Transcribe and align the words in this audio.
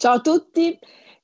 Ciao 0.00 0.14
a 0.14 0.20
tutti, 0.20 0.78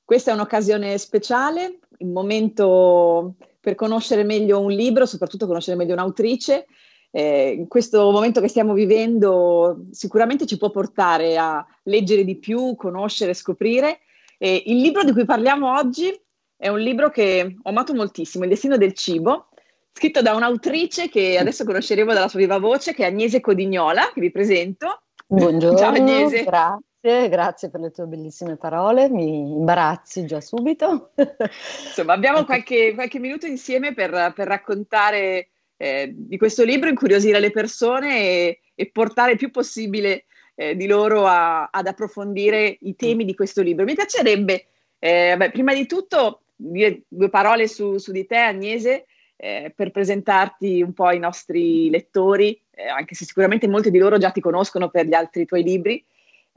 questa 0.05 0.29
è 0.29 0.33
un'occasione 0.35 0.99
speciale, 0.99 1.79
un 1.97 2.11
momento 2.11 3.33
per 3.59 3.73
conoscere 3.73 4.23
meglio 4.23 4.59
un 4.59 4.69
libro, 4.69 5.07
soprattutto 5.07 5.47
conoscere 5.47 5.75
meglio 5.75 5.93
un'autrice. 5.93 6.67
Eh, 7.09 7.55
in 7.57 7.67
questo 7.67 8.11
momento 8.11 8.39
che 8.39 8.47
stiamo 8.47 8.73
vivendo 8.73 9.85
sicuramente 9.89 10.45
ci 10.45 10.59
può 10.59 10.69
portare 10.69 11.37
a 11.37 11.65
leggere 11.85 12.23
di 12.23 12.37
più, 12.37 12.75
conoscere, 12.75 13.33
scoprire. 13.33 14.01
Eh, 14.37 14.61
il 14.67 14.77
libro 14.79 15.03
di 15.03 15.11
cui 15.11 15.25
parliamo 15.25 15.75
oggi 15.75 16.13
è 16.55 16.67
un 16.67 16.79
libro 16.79 17.09
che 17.09 17.55
ho 17.59 17.69
amato 17.69 17.95
moltissimo, 17.95 18.43
Il 18.43 18.51
destino 18.51 18.77
del 18.77 18.93
cibo, 18.93 19.47
scritto 19.91 20.21
da 20.21 20.35
un'autrice 20.35 21.09
che 21.09 21.39
adesso 21.39 21.65
conosceremo 21.65 22.13
dalla 22.13 22.27
sua 22.27 22.37
viva 22.37 22.59
voce, 22.59 22.93
che 22.93 23.01
è 23.01 23.07
Agnese 23.07 23.41
Codignola, 23.41 24.11
che 24.13 24.21
vi 24.21 24.29
presento. 24.29 25.01
Buongiorno, 25.25 25.79
Ciao 25.79 25.93
Agnese. 25.95 26.45
Grazie, 26.99 27.29
grazie 27.29 27.69
per 27.69 27.79
le 27.79 27.91
tue 27.91 28.05
bellissime 28.05 28.57
parole, 28.57 29.09
mi 29.09 29.51
imbarazzi 29.51 30.25
già 30.25 30.41
subito. 30.41 31.11
Insomma, 31.87 32.13
abbiamo 32.13 32.43
qualche, 32.45 32.93
qualche 32.93 33.19
minuto 33.19 33.45
insieme 33.45 33.93
per, 33.93 34.33
per 34.35 34.47
raccontare 34.47 35.49
eh, 35.77 36.11
di 36.15 36.37
questo 36.37 36.63
libro, 36.63 36.89
incuriosire 36.89 37.39
le 37.39 37.51
persone 37.51 38.19
e, 38.19 38.59
e 38.75 38.89
portare 38.91 39.33
il 39.33 39.37
più 39.37 39.51
possibile 39.51 40.25
eh, 40.55 40.75
di 40.75 40.87
loro 40.87 41.25
a, 41.25 41.69
ad 41.71 41.87
approfondire 41.87 42.77
i 42.81 42.95
temi 42.95 43.25
di 43.25 43.35
questo 43.35 43.61
libro. 43.61 43.85
Mi 43.85 43.95
piacerebbe, 43.95 44.65
eh, 44.99 45.35
beh, 45.37 45.51
prima 45.51 45.73
di 45.73 45.85
tutto, 45.85 46.41
dire 46.55 47.03
due 47.07 47.29
parole 47.29 47.67
su, 47.67 47.97
su 47.97 48.11
di 48.11 48.25
te, 48.25 48.37
Agnese, 48.37 49.05
eh, 49.35 49.71
per 49.75 49.91
presentarti 49.91 50.81
un 50.81 50.93
po' 50.93 51.05
ai 51.05 51.19
nostri 51.19 51.91
lettori, 51.91 52.59
eh, 52.71 52.87
anche 52.87 53.13
se 53.13 53.23
sicuramente 53.23 53.67
molti 53.67 53.91
di 53.91 53.99
loro 53.99 54.17
già 54.17 54.31
ti 54.31 54.41
conoscono 54.41 54.89
per 54.89 55.05
gli 55.05 55.13
altri 55.13 55.45
tuoi 55.45 55.61
libri. 55.61 56.03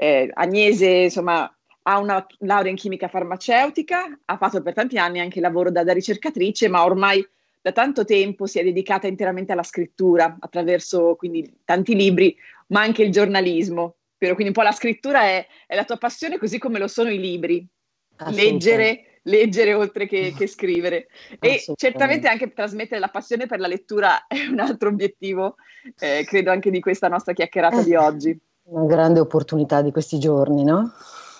Eh, 0.02 0.30
Agnese, 0.32 0.88
insomma, 0.88 1.54
ha 1.82 1.98
una 1.98 2.26
laurea 2.38 2.70
in 2.70 2.76
chimica 2.76 3.09
farmaceutica, 3.09 4.18
ha 4.24 4.37
fatto 4.38 4.62
per 4.62 4.73
tanti 4.73 4.96
anni 4.96 5.20
anche 5.20 5.40
lavoro 5.40 5.70
da, 5.70 5.84
da 5.84 5.92
ricercatrice, 5.92 6.68
ma 6.68 6.84
ormai 6.84 7.23
da 7.60 7.73
tanto 7.73 8.07
tempo 8.07 8.46
si 8.46 8.59
è 8.59 8.65
dedicata 8.65 9.07
interamente 9.07 9.52
alla 9.52 9.62
scrittura, 9.62 10.38
attraverso 10.40 11.16
quindi 11.16 11.60
tanti 11.66 11.95
libri, 11.95 12.34
ma 12.68 12.80
anche 12.80 13.02
il 13.02 13.12
giornalismo. 13.12 13.96
Però 14.16 14.32
quindi 14.32 14.54
un 14.57 14.62
po' 14.62 14.66
la 14.66 14.74
scrittura 14.74 15.24
è, 15.24 15.46
è 15.66 15.74
la 15.74 15.84
tua 15.84 15.98
passione, 15.98 16.38
così 16.38 16.59
come 16.59 16.79
lo 16.79 16.88
sono 16.88 17.10
i 17.10 17.20
libri. 17.20 17.66
Leggere 18.30 19.04
leggere 19.24 19.74
oltre 19.74 20.07
che, 20.07 20.32
che 20.35 20.46
scrivere. 20.46 21.09
E 21.38 21.62
certamente 21.74 22.26
anche 22.26 22.54
trasmettere 22.54 23.01
la 23.01 23.09
passione 23.09 23.46
per 23.46 23.60
la 23.60 23.66
lettura 23.66 24.26
è 24.26 24.46
un 24.46 24.60
altro 24.60 24.88
obiettivo, 24.88 25.57
eh, 25.98 26.24
credo 26.24 26.51
anche 26.51 26.70
di 26.70 26.80
questa 26.80 27.09
nostra 27.09 27.35
chiacchierata 27.35 27.82
di 27.82 27.95
oggi. 27.95 28.40
Una 28.71 28.87
grande 28.87 29.21
opportunità 29.21 29.82
di 29.82 29.90
questi 29.90 30.18
giorni, 30.18 30.65
no? 30.65 30.93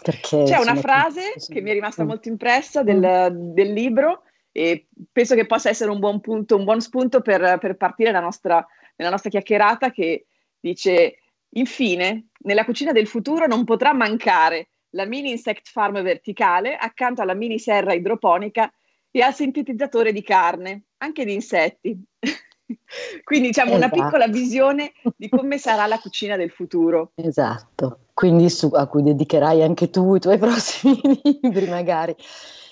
Perché, 0.03 0.45
C'è 0.45 0.59
una 0.59 0.77
frase 0.77 1.35
che, 1.35 1.55
che 1.55 1.61
mi 1.61 1.71
è 1.71 1.73
rimasta 1.75 2.05
molto 2.05 2.29
impressa 2.29 2.83
del, 2.83 3.31
del, 3.53 3.73
libro 3.73 4.23
e 4.51 4.89
penso 5.13 5.35
che 5.35 5.47
possa 5.47 5.69
essere 5.69 5.91
un 5.91 5.99
buon 5.99 6.21
punto, 6.21 6.57
un 6.57 6.65
buon 6.65 6.81
spunto 6.81 7.21
per, 7.21 7.59
per 7.59 7.77
partire 7.77 8.11
la 8.11 8.21
nostra, 8.21 8.67
nella 8.97 9.11
nostra 9.11 9.31
chiacchierata 9.31 9.91
che 9.91 10.27
dice 10.59 11.17
Infine, 11.55 12.29
nella 12.41 12.65
cucina 12.65 12.93
del 12.93 13.09
futuro 13.09 13.47
non 13.47 13.65
potrà 13.65 13.93
mancare 13.93 14.69
la 14.91 15.05
mini 15.05 15.31
insect 15.31 15.69
farm 15.69 16.01
verticale 16.03 16.77
accanto 16.77 17.23
alla 17.23 17.35
mini 17.35 17.59
serra 17.59 17.93
idroponica 17.93 18.73
e 19.11 19.21
al 19.21 19.35
sintetizzatore 19.35 20.13
di 20.13 20.23
carne, 20.23 20.85
anche 20.99 21.25
di 21.25 21.35
insetti. 21.35 22.01
Quindi 23.25 23.49
diciamo 23.49 23.75
esatto. 23.75 23.95
una 23.95 24.05
piccola 24.05 24.29
visione 24.29 24.93
di 25.17 25.29
come 25.29 25.59
sarà 25.59 25.87
la 25.87 25.99
cucina 25.99 26.37
del 26.37 26.51
futuro. 26.51 27.13
Esatto, 27.15 28.01
quindi 28.15 28.49
su, 28.51 28.71
a 28.73 28.87
cui 28.87 29.03
dedicherai 29.03 29.63
anche 29.63 29.91
tu 29.91 30.15
i 30.15 30.21
tuoi 30.21 30.39
prossimi 30.39 31.01
libri 31.23 31.69
magari. 31.69 32.15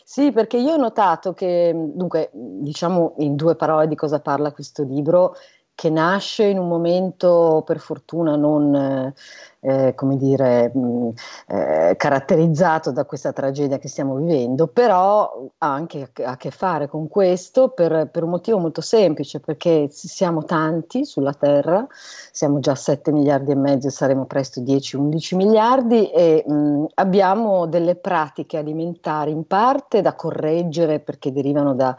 Sì, 0.04 0.32
perché 0.32 0.56
io 0.56 0.72
ho 0.72 0.78
notato 0.78 1.34
che, 1.34 1.72
dunque, 1.74 2.30
diciamo 2.32 3.16
in 3.18 3.36
due 3.36 3.56
parole 3.56 3.86
di 3.88 3.94
cosa 3.94 4.20
parla 4.20 4.52
questo 4.52 4.82
libro, 4.82 5.34
che 5.74 5.90
nasce 5.90 6.44
in 6.44 6.58
un 6.58 6.66
momento 6.66 7.62
per 7.64 7.78
fortuna 7.78 8.34
non, 8.34 8.74
eh, 8.74 9.14
eh, 9.60 9.94
come 9.94 10.16
dire, 10.16 10.70
mh, 10.72 10.78
mm, 10.78 11.08
eh, 11.48 11.94
caratterizzato 11.96 12.92
da 12.92 13.04
questa 13.04 13.32
tragedia 13.32 13.78
che 13.78 13.88
stiamo 13.88 14.16
vivendo, 14.16 14.66
però 14.68 15.48
ha 15.58 15.72
anche 15.72 16.10
a 16.22 16.36
che 16.36 16.50
fare 16.50 16.88
con 16.88 17.08
questo 17.08 17.70
per, 17.70 18.08
per 18.10 18.22
un 18.22 18.30
motivo 18.30 18.58
molto 18.58 18.80
semplice, 18.80 19.40
perché 19.40 19.88
siamo 19.90 20.44
tanti 20.44 21.04
sulla 21.04 21.32
Terra, 21.32 21.86
siamo 22.30 22.60
già 22.60 22.74
7 22.74 23.12
miliardi 23.12 23.52
e 23.52 23.56
mezzo 23.56 23.90
saremo 23.90 24.26
presto 24.26 24.60
10-11 24.60 25.36
miliardi 25.36 26.10
e 26.10 26.44
mh, 26.46 26.52
mm, 26.52 26.84
abbiamo 26.94 27.66
delle 27.66 27.96
pratiche 27.96 28.58
alimentari 28.58 29.30
in 29.30 29.46
parte 29.46 30.00
da 30.00 30.14
correggere 30.14 31.00
perché 31.00 31.32
derivano 31.32 31.74
da 31.74 31.96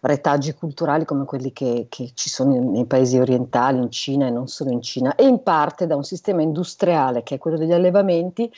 retaggi 0.00 0.54
culturali 0.54 1.04
come 1.04 1.24
quelli 1.24 1.52
che, 1.52 1.86
che, 1.88 2.12
ci 2.14 2.28
sono 2.28 2.58
nei 2.70 2.86
paesi 2.86 3.18
orientali, 3.18 3.78
in 3.78 3.90
Cina 3.90 4.26
e 4.26 4.30
non 4.30 4.48
solo 4.48 4.70
in 4.70 4.82
Cina, 4.82 5.14
e 5.14 5.26
in 5.26 5.42
parte 5.42 5.86
da 5.86 5.96
un 5.96 6.04
sistema 6.04 6.42
industriale 6.42 7.22
che 7.22 7.36
è 7.36 7.38
quello 7.38 7.58
degli 7.58 7.72
allevamenti 7.72 8.50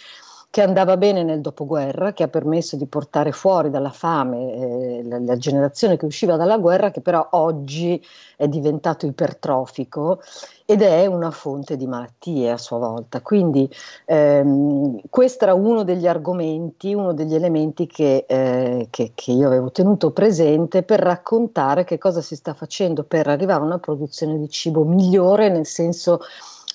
che 0.53 0.61
andava 0.61 0.99
bene 0.99 1.23
nel 1.23 1.41
dopoguerra, 1.41 2.13
che 2.13 2.25
ha 2.25 2.29
permesso 2.29 2.77
di 2.77 2.85
portare 2.85 3.33
fuori 3.33 3.71
dalla 3.71 3.91
fame 3.91 4.53
eh, 4.53 5.03
la, 5.03 5.19
la, 5.19 5.37
generazione 5.39 5.97
che 5.97 6.05
usciva 6.05 6.37
dalla 6.37 6.59
guerra, 6.59 6.91
che 6.91 7.01
però 7.01 7.27
oggi 7.31 7.99
è 8.37 8.47
diventato 8.49 9.07
ipertrofico 9.07 10.21
ed 10.67 10.83
è 10.83 11.07
una 11.07 11.31
fonte 11.31 11.79
di 11.79 11.87
malattie 11.87 12.51
a 12.51 12.59
sua 12.59 12.77
volta. 12.77 13.23
Quindi 13.23 13.67
ehm, 14.05 15.01
questo 15.09 15.45
era 15.45 15.55
uno 15.55 15.85
degli 15.85 16.07
argomenti, 16.07 16.93
uno 16.93 17.15
degli 17.15 17.35
elementi 17.35 17.87
che, 17.87 18.27
eh, 18.29 18.89
che, 18.91 19.13
che 19.15 19.33
io 19.33 19.47
avevo 19.47 19.71
tenuto 19.71 20.11
presente 20.11 20.83
per 20.83 21.01
raccontare 21.01 21.85
che 21.85 21.97
cosa 21.97 22.21
si 22.21 22.37
sta 22.37 22.53
facendo 22.53 23.05
per 23.05 23.27
arrivare 23.27 23.63
a 23.63 23.65
una 23.65 23.79
produzione 23.79 24.39
di 24.39 24.51
cibo 24.51 24.85
migliore, 24.85 25.49
nel 25.49 25.65
senso 25.65 26.21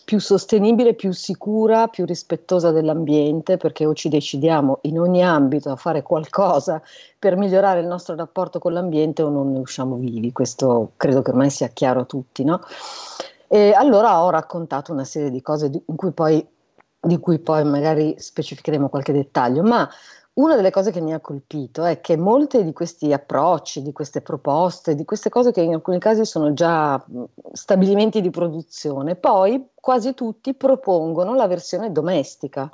più 0.07 0.21
sostenibile, 0.21 0.93
più 0.93 1.11
sicura, 1.11 1.89
più 1.89 2.05
rispettosa 2.05 2.71
dell'ambiente, 2.71 3.57
perché 3.57 3.85
o 3.85 3.93
ci 3.93 4.07
decidiamo 4.07 4.79
in 4.83 4.97
ogni 5.01 5.21
ambito 5.21 5.69
a 5.69 5.75
fare 5.75 6.01
qualcosa 6.01 6.81
per 7.19 7.35
migliorare 7.35 7.81
il 7.81 7.87
nostro 7.87 8.15
rapporto 8.15 8.57
con 8.57 8.71
l'ambiente 8.71 9.21
o 9.21 9.27
non 9.27 9.51
ne 9.51 9.59
usciamo 9.59 9.97
vivi. 9.97 10.31
Questo 10.31 10.93
credo 10.95 11.21
che 11.21 11.31
ormai 11.31 11.49
sia 11.49 11.67
chiaro 11.67 11.99
a 11.99 12.05
tutti, 12.05 12.45
no? 12.45 12.61
E 13.49 13.73
allora 13.73 14.23
ho 14.23 14.29
raccontato 14.29 14.93
una 14.93 15.03
serie 15.03 15.29
di 15.29 15.41
cose 15.41 15.69
di, 15.69 15.83
cui 15.93 16.13
poi, 16.13 16.47
di 17.01 17.19
cui 17.19 17.39
poi 17.39 17.65
magari 17.65 18.15
specificheremo 18.17 18.87
qualche 18.87 19.11
dettaglio, 19.11 19.61
ma 19.61 19.89
una 20.37 20.55
delle 20.55 20.69
cose 20.71 20.91
che 20.91 21.01
mi 21.01 21.13
ha 21.13 21.19
colpito 21.19 21.83
è 21.83 21.99
che 21.99 22.15
molti 22.15 22.63
di 22.63 22.73
questi 22.73 23.11
approcci, 23.11 23.81
di 23.81 23.91
queste 23.91 24.21
proposte, 24.21 24.93
di 24.93 25.03
queste 25.03 25.29
cose 25.29 25.51
che 25.51 25.61
in 25.61 25.73
alcuni 25.73 25.97
casi 25.99 26.25
sono 26.25 26.53
già 26.53 27.03
stabilimenti 27.53 28.21
di 28.21 28.29
produzione, 28.29 29.15
poi 29.15 29.69
quasi 29.73 30.13
tutti 30.13 30.53
propongono 30.53 31.33
la 31.33 31.47
versione 31.47 31.91
domestica. 31.91 32.71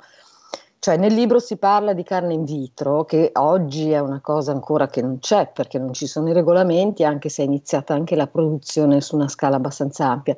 Cioè 0.78 0.98
nel 0.98 1.14
libro 1.14 1.38
si 1.38 1.56
parla 1.56 1.94
di 1.94 2.02
carne 2.02 2.34
in 2.34 2.44
vitro, 2.44 3.06
che 3.06 3.30
oggi 3.32 3.90
è 3.90 3.98
una 3.98 4.20
cosa 4.20 4.52
ancora 4.52 4.88
che 4.88 5.00
non 5.00 5.18
c'è 5.18 5.50
perché 5.50 5.78
non 5.78 5.94
ci 5.94 6.06
sono 6.06 6.28
i 6.28 6.34
regolamenti, 6.34 7.02
anche 7.04 7.30
se 7.30 7.42
è 7.42 7.46
iniziata 7.46 7.94
anche 7.94 8.14
la 8.14 8.26
produzione 8.26 9.00
su 9.00 9.14
una 9.14 9.28
scala 9.28 9.56
abbastanza 9.56 10.06
ampia. 10.06 10.36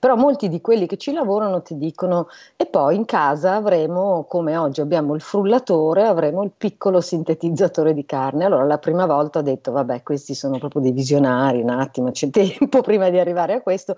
Però 0.00 0.16
molti 0.16 0.48
di 0.48 0.62
quelli 0.62 0.86
che 0.86 0.96
ci 0.96 1.12
lavorano 1.12 1.60
ti 1.60 1.76
dicono 1.76 2.28
e 2.56 2.64
poi 2.64 2.96
in 2.96 3.04
casa 3.04 3.56
avremo, 3.56 4.24
come 4.24 4.56
oggi 4.56 4.80
abbiamo 4.80 5.14
il 5.14 5.20
frullatore, 5.20 6.06
avremo 6.06 6.42
il 6.42 6.52
piccolo 6.56 7.02
sintetizzatore 7.02 7.92
di 7.92 8.06
carne. 8.06 8.46
Allora 8.46 8.64
la 8.64 8.78
prima 8.78 9.04
volta 9.04 9.40
ho 9.40 9.42
detto 9.42 9.72
vabbè 9.72 10.02
questi 10.02 10.34
sono 10.34 10.58
proprio 10.58 10.80
dei 10.80 10.92
visionari, 10.92 11.60
un 11.60 11.68
attimo 11.68 12.10
c'è 12.12 12.30
tempo 12.32 12.80
prima 12.80 13.10
di 13.10 13.18
arrivare 13.18 13.52
a 13.52 13.60
questo. 13.60 13.96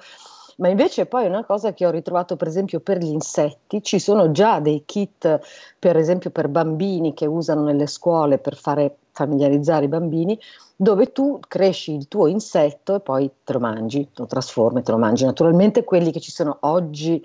Ma 0.57 0.69
invece 0.69 1.07
poi 1.07 1.27
una 1.27 1.45
cosa 1.45 1.73
che 1.73 1.87
ho 1.87 1.91
ritrovato 1.91 2.37
per 2.37 2.49
esempio 2.49 2.81
per 2.81 2.99
gli 2.99 3.11
insetti, 3.11 3.81
ci 3.83 3.99
sono 3.99 4.33
già 4.33 4.59
dei 4.59 4.83
kit 4.85 5.41
per 5.79 5.97
esempio 5.97 6.31
per 6.31 6.49
bambini 6.49 7.15
che 7.15 7.27
usano 7.27 7.63
nelle 7.63 7.87
scuole 7.87 8.39
per 8.39 8.57
fare 8.57 8.97
familiarizzare 9.13 9.85
i 9.85 9.89
bambini, 9.89 10.39
dove 10.83 11.13
tu 11.13 11.39
cresci 11.47 11.95
il 11.95 12.09
tuo 12.09 12.27
insetto 12.27 12.97
e 12.97 13.01
poi 13.01 13.31
te 13.45 13.53
lo 13.53 13.61
mangi, 13.61 14.09
lo 14.17 14.27
trasformi, 14.27 14.83
te 14.83 14.91
lo 14.91 14.99
mangi. 14.99 15.25
Naturalmente 15.25 15.85
quelli 15.85 16.11
che 16.11 16.19
ci 16.19 16.33
sono 16.33 16.57
oggi, 16.63 17.25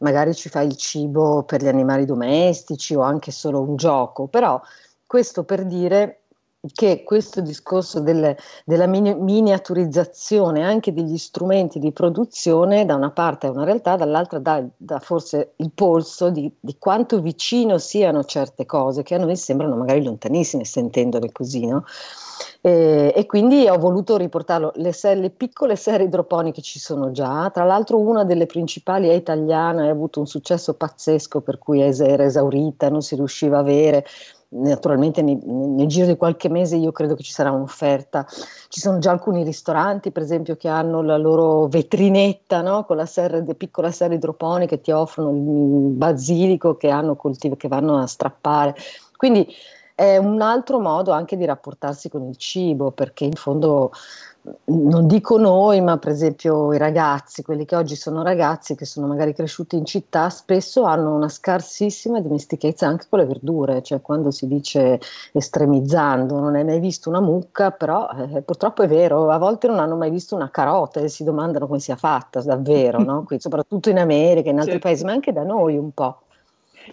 magari 0.00 0.34
ci 0.34 0.50
fai 0.50 0.66
il 0.66 0.76
cibo 0.76 1.42
per 1.44 1.62
gli 1.62 1.68
animali 1.68 2.04
domestici 2.04 2.94
o 2.94 3.00
anche 3.00 3.30
solo 3.30 3.62
un 3.62 3.76
gioco, 3.76 4.26
però 4.26 4.60
questo 5.06 5.44
per 5.44 5.64
dire 5.64 6.17
che 6.72 7.04
questo 7.04 7.40
discorso 7.40 8.00
delle, 8.00 8.36
della 8.64 8.86
mini, 8.86 9.14
miniaturizzazione 9.14 10.64
anche 10.64 10.92
degli 10.92 11.16
strumenti 11.16 11.78
di 11.78 11.92
produzione 11.92 12.84
da 12.84 12.96
una 12.96 13.10
parte 13.10 13.46
è 13.46 13.50
una 13.50 13.64
realtà, 13.64 13.94
dall'altra 13.94 14.40
dà, 14.40 14.64
dà 14.76 14.98
forse 14.98 15.52
il 15.56 15.70
polso 15.72 16.30
di, 16.30 16.52
di, 16.58 16.76
quanto 16.78 17.20
vicino 17.20 17.78
siano 17.78 18.24
certe 18.24 18.66
cose 18.66 19.04
che 19.04 19.14
a 19.14 19.18
noi 19.18 19.36
sembrano 19.36 19.76
magari 19.76 20.02
lontanissime 20.02 20.64
sentendole 20.64 21.30
così, 21.30 21.64
no? 21.64 21.84
E, 22.60 23.12
e, 23.14 23.26
quindi 23.26 23.68
ho 23.68 23.78
voluto 23.78 24.16
riportarlo. 24.16 24.72
Le, 24.76 24.92
le, 25.14 25.30
piccole 25.30 25.76
serie 25.76 26.06
idroponiche 26.06 26.60
ci 26.60 26.80
sono 26.80 27.12
già, 27.12 27.50
tra 27.50 27.64
l'altro 27.64 27.98
una 27.98 28.24
delle 28.24 28.46
principali 28.46 29.08
è 29.08 29.12
italiana 29.12 29.84
ha 29.84 29.90
avuto 29.90 30.18
un 30.18 30.26
successo 30.26 30.74
pazzesco 30.74 31.40
per 31.40 31.58
cui 31.58 31.80
era 31.80 32.24
esaurita, 32.24 32.88
non 32.88 33.02
si 33.02 33.14
riusciva 33.14 33.58
a 33.58 33.60
avere 33.60 34.04
naturalmente 34.50 35.20
nel, 35.20 35.38
nel, 35.44 35.86
giro 35.86 36.06
di 36.06 36.16
qualche 36.16 36.48
mese 36.48 36.76
io 36.76 36.92
credo 36.92 37.14
che 37.14 37.22
ci 37.22 37.32
sarà 37.32 37.50
un'offerta. 37.50 38.26
Ci 38.68 38.80
sono 38.80 38.98
già 38.98 39.10
alcuni 39.10 39.44
ristoranti, 39.44 40.10
per 40.10 40.22
esempio, 40.22 40.56
che 40.56 40.68
hanno 40.68 41.02
la 41.02 41.16
loro 41.16 41.66
vetrinetta 41.66 42.62
no? 42.62 42.84
con 42.84 42.96
la 42.96 43.06
serra, 43.06 43.42
piccola 43.54 43.90
serra 43.90 44.14
idroponica 44.14 44.76
che 44.76 44.82
ti 44.82 44.90
offrono 44.90 45.30
il 45.30 45.90
basilico 45.90 46.76
che, 46.76 46.90
coltiv- 47.16 47.56
che 47.56 47.68
vanno 47.68 47.98
a 47.98 48.06
strappare. 48.06 48.74
Quindi 49.16 49.46
è 49.98 50.16
un 50.16 50.40
altro 50.40 50.78
modo 50.78 51.10
anche 51.10 51.36
di 51.36 51.44
rapportarsi 51.44 52.08
con 52.08 52.22
il 52.28 52.36
cibo, 52.36 52.92
perché 52.92 53.24
in 53.24 53.32
fondo 53.32 53.90
non 54.66 55.08
dico 55.08 55.38
noi, 55.38 55.80
ma 55.80 55.98
per 55.98 56.12
esempio 56.12 56.72
i 56.72 56.78
ragazzi, 56.78 57.42
quelli 57.42 57.64
che 57.64 57.74
oggi 57.74 57.96
sono 57.96 58.22
ragazzi, 58.22 58.76
che 58.76 58.84
sono 58.84 59.08
magari 59.08 59.34
cresciuti 59.34 59.74
in 59.74 59.84
città, 59.84 60.30
spesso 60.30 60.84
hanno 60.84 61.16
una 61.16 61.28
scarsissima 61.28 62.20
dimestichezza 62.20 62.86
anche 62.86 63.06
con 63.08 63.18
le 63.18 63.26
verdure, 63.26 63.82
cioè 63.82 64.00
quando 64.00 64.30
si 64.30 64.46
dice 64.46 65.00
estremizzando, 65.32 66.38
non 66.38 66.54
hai 66.54 66.64
mai 66.64 66.78
visto 66.78 67.08
una 67.08 67.20
mucca, 67.20 67.72
però 67.72 68.08
eh, 68.08 68.42
purtroppo 68.42 68.84
è 68.84 68.86
vero, 68.86 69.30
a 69.30 69.38
volte 69.38 69.66
non 69.66 69.80
hanno 69.80 69.96
mai 69.96 70.10
visto 70.10 70.36
una 70.36 70.48
carota 70.48 71.00
e 71.00 71.08
si 71.08 71.24
domandano 71.24 71.66
come 71.66 71.80
sia 71.80 71.96
fatta 71.96 72.40
davvero, 72.40 73.02
no? 73.02 73.24
Qui, 73.26 73.40
soprattutto 73.40 73.90
in 73.90 73.98
America, 73.98 74.48
in 74.48 74.58
altri 74.58 74.74
certo. 74.74 74.86
paesi, 74.86 75.04
ma 75.04 75.10
anche 75.10 75.32
da 75.32 75.42
noi 75.42 75.76
un 75.76 75.90
po'. 75.90 76.20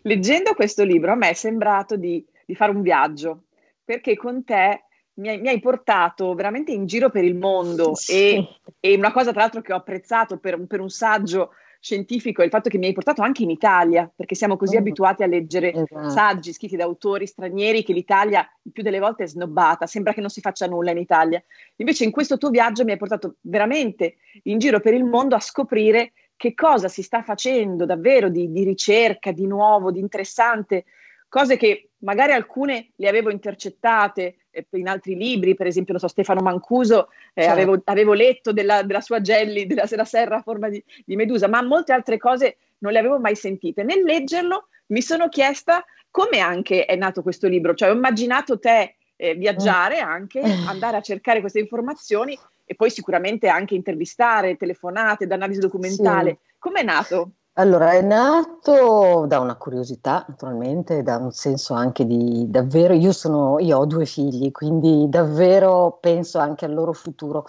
Leggendo 0.01 0.55
questo 0.55 0.83
libro 0.83 1.11
a 1.11 1.15
me 1.15 1.29
è 1.29 1.33
sembrato 1.33 1.95
di, 1.95 2.25
di 2.45 2.55
fare 2.55 2.71
un 2.71 2.81
viaggio, 2.81 3.45
perché 3.83 4.15
con 4.15 4.43
te 4.43 4.85
mi 5.15 5.29
hai, 5.29 5.39
mi 5.39 5.47
hai, 5.47 5.59
portato 5.59 6.33
veramente 6.33 6.71
in 6.71 6.85
giro 6.85 7.09
per 7.09 7.23
il 7.23 7.35
mondo 7.35 7.93
e, 8.09 8.59
e, 8.79 8.95
una 8.95 9.13
cosa 9.13 9.31
tra 9.31 9.41
l'altro 9.41 9.61
che 9.61 9.71
ho 9.71 9.77
apprezzato 9.77 10.37
per, 10.39 10.61
per, 10.67 10.81
un 10.81 10.89
saggio 10.89 11.51
scientifico 11.79 12.41
è 12.41 12.45
il 12.45 12.51
fatto 12.51 12.67
che 12.67 12.77
mi 12.77 12.87
hai 12.87 12.93
portato 12.93 13.21
anche 13.21 13.43
in 13.43 13.49
Italia, 13.49 14.11
perché 14.13 14.35
siamo 14.35 14.57
così 14.57 14.75
oh. 14.75 14.79
abituati 14.79 15.23
a 15.23 15.27
leggere 15.27 15.71
esatto. 15.71 16.09
saggi 16.09 16.51
scritti 16.51 16.75
da 16.75 16.83
autori 16.83 17.27
stranieri 17.27 17.83
che 17.83 17.93
l'Italia 17.93 18.45
il 18.63 18.71
più 18.71 18.83
delle 18.83 18.99
volte 18.99 19.23
è 19.23 19.27
snobbata, 19.27 19.85
sembra 19.85 20.11
che 20.11 20.19
non 20.19 20.29
si 20.29 20.41
faccia 20.41 20.67
nulla 20.67 20.91
in 20.91 20.97
Italia. 20.97 21.41
Invece 21.77 22.03
in 22.03 22.11
questo 22.11 22.37
tuo 22.37 22.49
viaggio 22.49 22.83
mi 22.83 22.91
hai 22.91 22.97
portato 22.97 23.35
veramente 23.41 24.15
in 24.43 24.57
giro 24.57 24.79
per 24.79 24.93
il 24.93 25.05
mondo 25.05 25.35
a 25.35 25.39
scoprire 25.39 26.11
che 26.35 26.53
cosa 26.53 26.87
si 26.89 27.01
sta 27.01 27.21
facendo 27.21 27.85
davvero 27.85 28.29
di, 28.29 28.51
di 28.51 28.63
ricerca, 28.63 29.31
di 29.31 29.47
nuovo, 29.47 29.91
di 29.91 29.99
interessante, 29.99 30.85
cose 31.35 31.57
che 31.57 31.89
magari 31.97 32.31
alcune 32.31 32.91
le 32.95 33.09
avevo 33.09 33.29
intercettate 33.29 34.37
eh, 34.51 34.65
in 34.69 34.87
altri 34.87 35.15
libri, 35.15 35.53
per 35.53 35.67
esempio, 35.67 35.91
non 35.91 36.01
so, 36.01 36.07
Stefano 36.07 36.39
Mancuso, 36.39 37.09
eh, 37.33 37.41
certo. 37.41 37.51
avevo, 37.51 37.81
avevo, 37.83 38.13
letto 38.13 38.53
della, 38.53 38.83
della, 38.83 39.01
sua 39.01 39.19
jelly, 39.19 39.65
della, 39.67 39.83
della 39.83 40.05
serra 40.05 40.37
a 40.37 40.41
forma 40.41 40.69
di, 40.69 40.81
di, 41.03 41.17
medusa, 41.17 41.49
ma 41.49 41.61
molte 41.61 41.91
altre 41.91 42.17
cose 42.17 42.55
non 42.77 42.93
le 42.93 42.99
avevo 42.99 43.19
mai 43.19 43.35
sentite. 43.35 43.83
Nel 43.83 44.03
leggerlo 44.03 44.69
mi 44.87 45.01
sono 45.01 45.27
chiesta 45.27 45.83
come 46.09 46.39
anche 46.39 46.85
è 46.85 46.95
nato 46.95 47.21
questo 47.21 47.49
libro, 47.49 47.73
cioè 47.73 47.89
ho 47.89 47.93
immaginato 47.93 48.57
te 48.57 48.95
eh, 49.17 49.35
viaggiare 49.35 49.99
anche, 49.99 50.39
andare 50.39 50.95
a 50.95 51.01
cercare 51.01 51.41
queste 51.41 51.59
informazioni 51.59 52.39
e 52.63 52.75
poi 52.75 52.89
sicuramente 52.89 53.49
anche 53.49 53.75
intervistare, 53.75 54.55
telefonate, 54.55 55.27
d'analisi 55.27 55.59
documentale. 55.59 56.29
Sì. 56.29 56.53
Come 56.59 56.79
è 56.79 56.83
nato? 56.83 57.31
Allora, 57.57 57.91
è 57.93 58.01
nato 58.01 59.25
da 59.27 59.39
una 59.39 59.55
curiosità, 59.55 60.25
naturalmente, 60.27 61.01
da 61.03 61.15
un 61.17 61.31
senso 61.31 61.73
anche 61.73 62.05
di 62.05 62.49
davvero, 62.49 62.93
io, 62.93 63.13
sono, 63.13 63.59
io 63.59 63.77
ho 63.77 63.85
due 63.85 64.05
figli, 64.05 64.51
quindi 64.51 65.07
davvero 65.07 65.97
penso 66.01 66.37
anche 66.39 66.65
al 66.65 66.73
loro 66.73 66.91
futuro. 66.91 67.45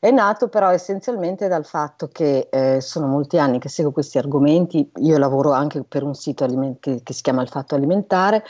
È 0.00 0.10
nato 0.10 0.48
però 0.48 0.70
essenzialmente 0.70 1.46
dal 1.48 1.66
fatto 1.66 2.08
che 2.08 2.48
eh, 2.50 2.80
sono 2.80 3.06
molti 3.06 3.38
anni 3.38 3.58
che 3.58 3.68
seguo 3.68 3.92
questi 3.92 4.16
argomenti, 4.16 4.90
io 4.96 5.18
lavoro 5.18 5.52
anche 5.52 5.82
per 5.84 6.04
un 6.04 6.14
sito 6.14 6.44
aliment- 6.44 6.80
che, 6.80 7.02
che 7.02 7.12
si 7.12 7.20
chiama 7.22 7.42
Il 7.42 7.48
Fatto 7.48 7.74
Alimentare, 7.74 8.44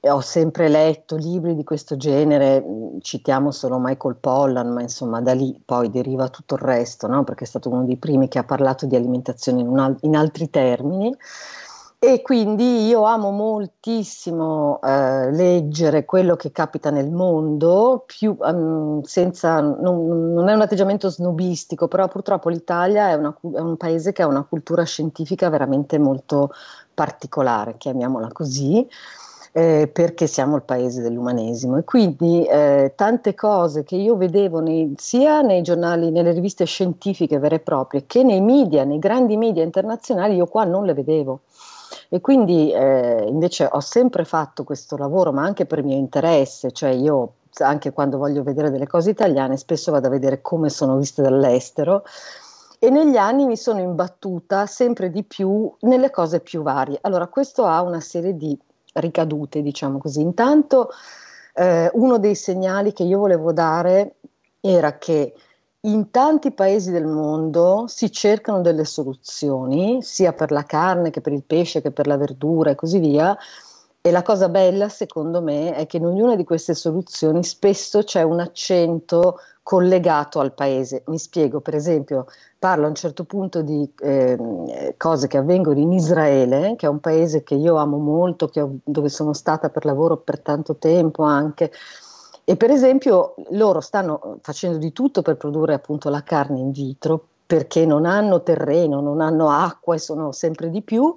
ho 0.00 0.20
sempre 0.20 0.68
letto 0.68 1.16
libri 1.16 1.56
di 1.56 1.64
questo 1.64 1.96
genere, 1.96 2.62
mm, 2.64 2.98
citiamo 3.00 3.50
solo 3.50 3.78
Michael 3.78 4.16
Pollan, 4.16 4.72
ma 4.72 4.80
insomma 4.82 5.20
da 5.20 5.34
lì 5.34 5.60
poi 5.64 5.90
deriva 5.90 6.28
tutto 6.28 6.54
il 6.54 6.60
resto, 6.60 7.08
no? 7.08 7.24
perché 7.24 7.44
è 7.44 7.46
stato 7.46 7.68
uno 7.68 7.84
dei 7.84 7.96
primi 7.96 8.28
che 8.28 8.38
ha 8.38 8.44
parlato 8.44 8.86
di 8.86 8.94
alimentazione 8.94 9.60
in, 9.60 9.76
al- 9.78 9.96
in 10.02 10.14
altri 10.16 10.50
termini. 10.50 11.14
E 12.00 12.22
quindi 12.22 12.86
io 12.86 13.02
amo 13.02 13.32
moltissimo 13.32 14.80
eh, 14.84 15.32
leggere 15.32 16.04
quello 16.04 16.36
che 16.36 16.52
capita 16.52 16.90
nel 16.90 17.10
mondo, 17.10 18.04
più, 18.06 18.36
um, 18.38 19.02
senza, 19.02 19.60
non, 19.60 20.32
non, 20.32 20.48
è 20.48 20.54
un 20.54 20.60
atteggiamento 20.60 21.08
snobistico, 21.10 21.88
però 21.88 22.06
purtroppo 22.06 22.50
l'Italia 22.50 23.08
è, 23.08 23.14
una, 23.14 23.36
è 23.52 23.58
un 23.58 23.76
paese 23.76 24.12
che 24.12 24.22
ha 24.22 24.28
una 24.28 24.44
cultura 24.44 24.84
scientifica 24.84 25.48
veramente 25.50 25.98
molto 25.98 26.52
particolare, 26.94 27.76
chiamiamola 27.76 28.28
così 28.30 28.88
eh, 29.58 29.88
perché 29.88 30.28
siamo 30.28 30.54
il 30.54 30.62
paese 30.62 31.02
dell'umanesimo 31.02 31.78
e 31.78 31.82
quindi 31.82 32.46
eh, 32.46 32.92
tante 32.94 33.34
cose 33.34 33.82
che 33.82 33.96
io 33.96 34.16
vedevo 34.16 34.60
nei, 34.60 34.94
sia 34.96 35.40
nei 35.40 35.62
giornali, 35.62 36.12
nelle 36.12 36.30
riviste 36.30 36.64
scientifiche 36.64 37.40
vere 37.40 37.56
e 37.56 37.58
proprie 37.58 38.06
che 38.06 38.22
nei 38.22 38.40
media, 38.40 38.84
nei 38.84 39.00
grandi 39.00 39.36
media 39.36 39.64
internazionali, 39.64 40.36
io 40.36 40.46
qua 40.46 40.62
non 40.62 40.84
le 40.84 40.94
vedevo. 40.94 41.40
E 42.08 42.20
quindi 42.20 42.70
eh, 42.70 43.24
invece 43.26 43.68
ho 43.68 43.80
sempre 43.80 44.24
fatto 44.24 44.62
questo 44.62 44.96
lavoro, 44.96 45.32
ma 45.32 45.42
anche 45.42 45.66
per 45.66 45.82
mio 45.82 45.96
interesse, 45.96 46.70
cioè 46.70 46.90
io 46.90 47.32
anche 47.58 47.92
quando 47.92 48.16
voglio 48.16 48.44
vedere 48.44 48.70
delle 48.70 48.86
cose 48.86 49.10
italiane 49.10 49.56
spesso 49.56 49.90
vado 49.90 50.06
a 50.06 50.10
vedere 50.10 50.40
come 50.40 50.70
sono 50.70 50.96
viste 50.96 51.22
dall'estero 51.22 52.04
e 52.78 52.90
negli 52.90 53.16
anni 53.16 53.44
mi 53.44 53.56
sono 53.56 53.80
imbattuta 53.80 54.66
sempre 54.66 55.10
di 55.10 55.24
più 55.24 55.68
nelle 55.80 56.10
cose 56.10 56.38
più 56.38 56.62
varie. 56.62 56.98
Allora 57.00 57.26
questo 57.26 57.64
ha 57.64 57.82
una 57.82 57.98
serie 57.98 58.36
di 58.36 58.56
ricadute, 58.98 59.62
diciamo 59.62 59.98
così. 59.98 60.20
Intanto 60.20 60.90
eh, 61.54 61.90
uno 61.94 62.18
dei 62.18 62.34
segnali 62.34 62.92
che 62.92 63.02
io 63.02 63.18
volevo 63.18 63.52
dare 63.52 64.16
era 64.60 64.98
che 64.98 65.34
in 65.80 66.10
tanti 66.10 66.50
paesi 66.52 66.90
del 66.90 67.06
mondo 67.06 67.84
si 67.86 68.10
cercano 68.10 68.60
delle 68.60 68.84
soluzioni, 68.84 70.02
sia 70.02 70.32
per 70.32 70.50
la 70.50 70.64
carne 70.64 71.10
che 71.10 71.20
per 71.20 71.32
il 71.32 71.44
pesce 71.44 71.80
che 71.80 71.92
per 71.92 72.06
la 72.06 72.16
verdura 72.16 72.70
e 72.70 72.74
così 72.74 72.98
via, 72.98 73.36
e 74.00 74.10
la 74.10 74.22
cosa 74.22 74.48
bella, 74.48 74.88
secondo 74.88 75.42
me, 75.42 75.74
è 75.74 75.86
che 75.86 75.98
in 75.98 76.06
ognuna 76.06 76.36
di 76.36 76.44
queste 76.44 76.74
soluzioni 76.74 77.42
spesso 77.44 78.02
c'è 78.02 78.22
un 78.22 78.40
accento 78.40 79.38
collegato 79.68 80.40
al 80.40 80.54
paese. 80.54 81.02
Mi 81.08 81.18
spiego, 81.18 81.60
per 81.60 81.74
esempio, 81.74 82.24
parlo 82.58 82.86
a 82.86 82.88
un 82.88 82.94
certo 82.94 83.24
punto 83.24 83.60
di 83.60 83.86
eh, 84.00 84.94
cose 84.96 85.26
che 85.26 85.36
avvengono 85.36 85.78
in 85.78 85.92
Israele, 85.92 86.74
che 86.74 86.86
è 86.86 86.88
un 86.88 87.00
paese 87.00 87.42
che 87.42 87.54
io 87.54 87.76
amo 87.76 87.98
molto, 87.98 88.50
ho, 88.50 88.70
dove 88.82 89.10
sono 89.10 89.34
stata 89.34 89.68
per 89.68 89.84
lavoro 89.84 90.16
per 90.16 90.40
tanto 90.40 90.76
tempo 90.76 91.22
anche. 91.22 91.70
E 92.44 92.56
per 92.56 92.70
esempio 92.70 93.34
loro 93.50 93.82
stanno 93.82 94.38
facendo 94.40 94.78
di 94.78 94.90
tutto 94.90 95.20
per 95.20 95.36
produrre 95.36 95.74
appunto 95.74 96.08
la 96.08 96.22
carne 96.22 96.60
in 96.60 96.70
vitro 96.70 97.22
perché 97.44 97.84
non 97.84 98.06
hanno 98.06 98.42
terreno, 98.42 99.02
non 99.02 99.20
hanno 99.20 99.50
acqua 99.50 99.94
e 99.94 99.98
sono 99.98 100.32
sempre 100.32 100.70
di 100.70 100.80
più 100.80 101.14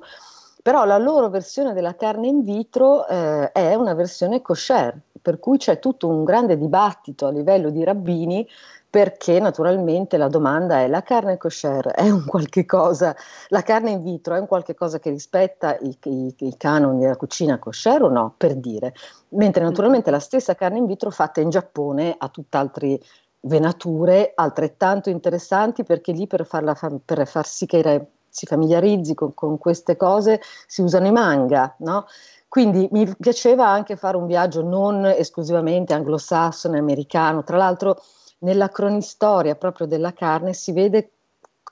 però 0.61 0.85
la 0.85 0.97
loro 0.97 1.29
versione 1.29 1.73
della 1.73 1.95
carne 1.95 2.27
in 2.27 2.43
vitro 2.43 3.07
eh, 3.07 3.51
è 3.51 3.73
una 3.73 3.93
versione 3.93 4.41
kosher, 4.41 4.99
per 5.21 5.39
cui 5.39 5.57
c'è 5.57 5.79
tutto 5.79 6.07
un 6.07 6.23
grande 6.23 6.57
dibattito 6.57 7.27
a 7.27 7.31
livello 7.31 7.69
di 7.69 7.83
rabbini 7.83 8.47
perché 8.91 9.39
naturalmente 9.39 10.17
la 10.17 10.27
domanda 10.27 10.81
è 10.81 10.87
la 10.87 11.01
carne 11.01 11.37
kosher 11.37 11.87
è 11.91 12.09
un 12.09 12.25
qualche 12.25 12.65
cosa, 12.65 13.15
la 13.47 13.61
carne 13.61 13.91
in 13.91 14.03
vitro 14.03 14.35
è 14.35 14.39
un 14.39 14.47
qualche 14.47 14.75
cosa 14.75 14.99
che 14.99 15.09
rispetta 15.09 15.77
i, 15.79 15.97
i, 16.03 16.35
i 16.37 16.57
canoni 16.57 16.99
della 16.99 17.15
cucina 17.15 17.57
kosher 17.57 18.03
o 18.03 18.09
no, 18.09 18.33
per 18.35 18.55
dire, 18.55 18.93
mentre 19.29 19.63
naturalmente 19.63 20.11
la 20.11 20.19
stessa 20.19 20.55
carne 20.55 20.79
in 20.79 20.85
vitro 20.85 21.09
fatta 21.09 21.39
in 21.39 21.49
Giappone 21.49 22.15
ha 22.17 22.27
tutt'altre 22.27 22.99
venature 23.43 24.33
altrettanto 24.35 25.09
interessanti 25.09 25.83
perché 25.83 26.11
lì 26.11 26.27
per, 26.27 26.45
farla, 26.45 26.77
per 27.03 27.25
far 27.25 27.47
sì 27.47 27.65
che 27.65 28.07
si 28.31 28.47
familiarizzi 28.47 29.13
con, 29.13 29.35
con 29.35 29.57
queste 29.59 29.95
cose, 29.95 30.41
si 30.65 30.81
usano 30.81 31.05
i 31.05 31.11
manga, 31.11 31.75
no? 31.79 32.05
Quindi 32.47 32.89
mi 32.91 33.13
piaceva 33.17 33.67
anche 33.67 33.95
fare 33.95 34.17
un 34.17 34.25
viaggio 34.25 34.61
non 34.61 35.05
esclusivamente 35.05 35.93
anglosassone, 35.93 36.79
americano. 36.79 37.43
Tra 37.43 37.57
l'altro, 37.57 38.01
nella 38.39 38.69
cronistoria 38.69 39.55
proprio 39.55 39.87
della 39.87 40.11
carne 40.13 40.53
si 40.53 40.71
vede 40.71 41.11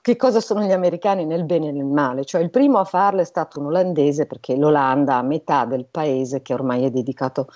che 0.00 0.16
cosa 0.16 0.40
sono 0.40 0.62
gli 0.62 0.72
americani 0.72 1.26
nel 1.26 1.44
bene 1.44 1.68
e 1.68 1.72
nel 1.72 1.84
male. 1.84 2.24
Cioè, 2.24 2.40
il 2.40 2.50
primo 2.50 2.78
a 2.78 2.84
farlo 2.84 3.20
è 3.20 3.24
stato 3.24 3.60
un 3.60 3.66
olandese, 3.66 4.26
perché 4.26 4.56
l'Olanda 4.56 5.16
ha 5.16 5.22
metà 5.22 5.66
del 5.66 5.84
paese 5.84 6.40
che 6.40 6.54
ormai 6.54 6.84
è 6.84 6.90
dedicato 6.90 7.48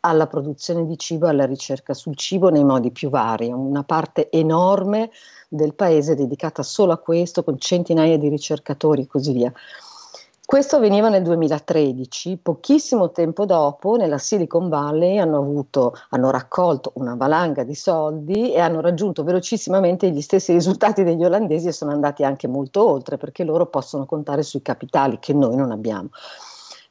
alla 0.00 0.26
produzione 0.26 0.86
di 0.86 0.96
cibo 0.96 1.28
alla 1.28 1.46
ricerca 1.46 1.94
sul 1.94 2.16
cibo 2.16 2.48
nei 2.48 2.64
modi 2.64 2.90
più 2.90 3.10
vari. 3.10 3.52
Una 3.52 3.84
parte 3.84 4.30
enorme 4.30 5.10
del 5.48 5.74
paese 5.74 6.14
dedicata 6.14 6.62
solo 6.62 6.92
a 6.92 6.98
questo, 6.98 7.44
con 7.44 7.58
centinaia 7.58 8.18
di 8.18 8.28
ricercatori 8.28 9.02
e 9.02 9.06
così 9.06 9.32
via. 9.32 9.52
Questo 10.50 10.74
avveniva 10.74 11.08
nel 11.08 11.22
2013, 11.22 12.38
pochissimo 12.38 13.12
tempo 13.12 13.46
dopo 13.46 13.94
nella 13.94 14.18
Silicon 14.18 14.68
Valley 14.68 15.18
hanno, 15.18 15.36
avuto, 15.36 15.94
hanno 16.08 16.30
raccolto 16.30 16.90
una 16.96 17.14
valanga 17.14 17.62
di 17.62 17.76
soldi 17.76 18.52
e 18.52 18.58
hanno 18.58 18.80
raggiunto 18.80 19.22
velocissimamente 19.22 20.10
gli 20.10 20.20
stessi 20.20 20.52
risultati 20.52 21.04
degli 21.04 21.24
olandesi 21.24 21.68
e 21.68 21.72
sono 21.72 21.92
andati 21.92 22.24
anche 22.24 22.48
molto 22.48 22.84
oltre 22.84 23.16
perché 23.16 23.44
loro 23.44 23.66
possono 23.66 24.06
contare 24.06 24.42
sui 24.42 24.60
capitali 24.60 25.20
che 25.20 25.34
noi 25.34 25.54
non 25.54 25.70
abbiamo. 25.70 26.08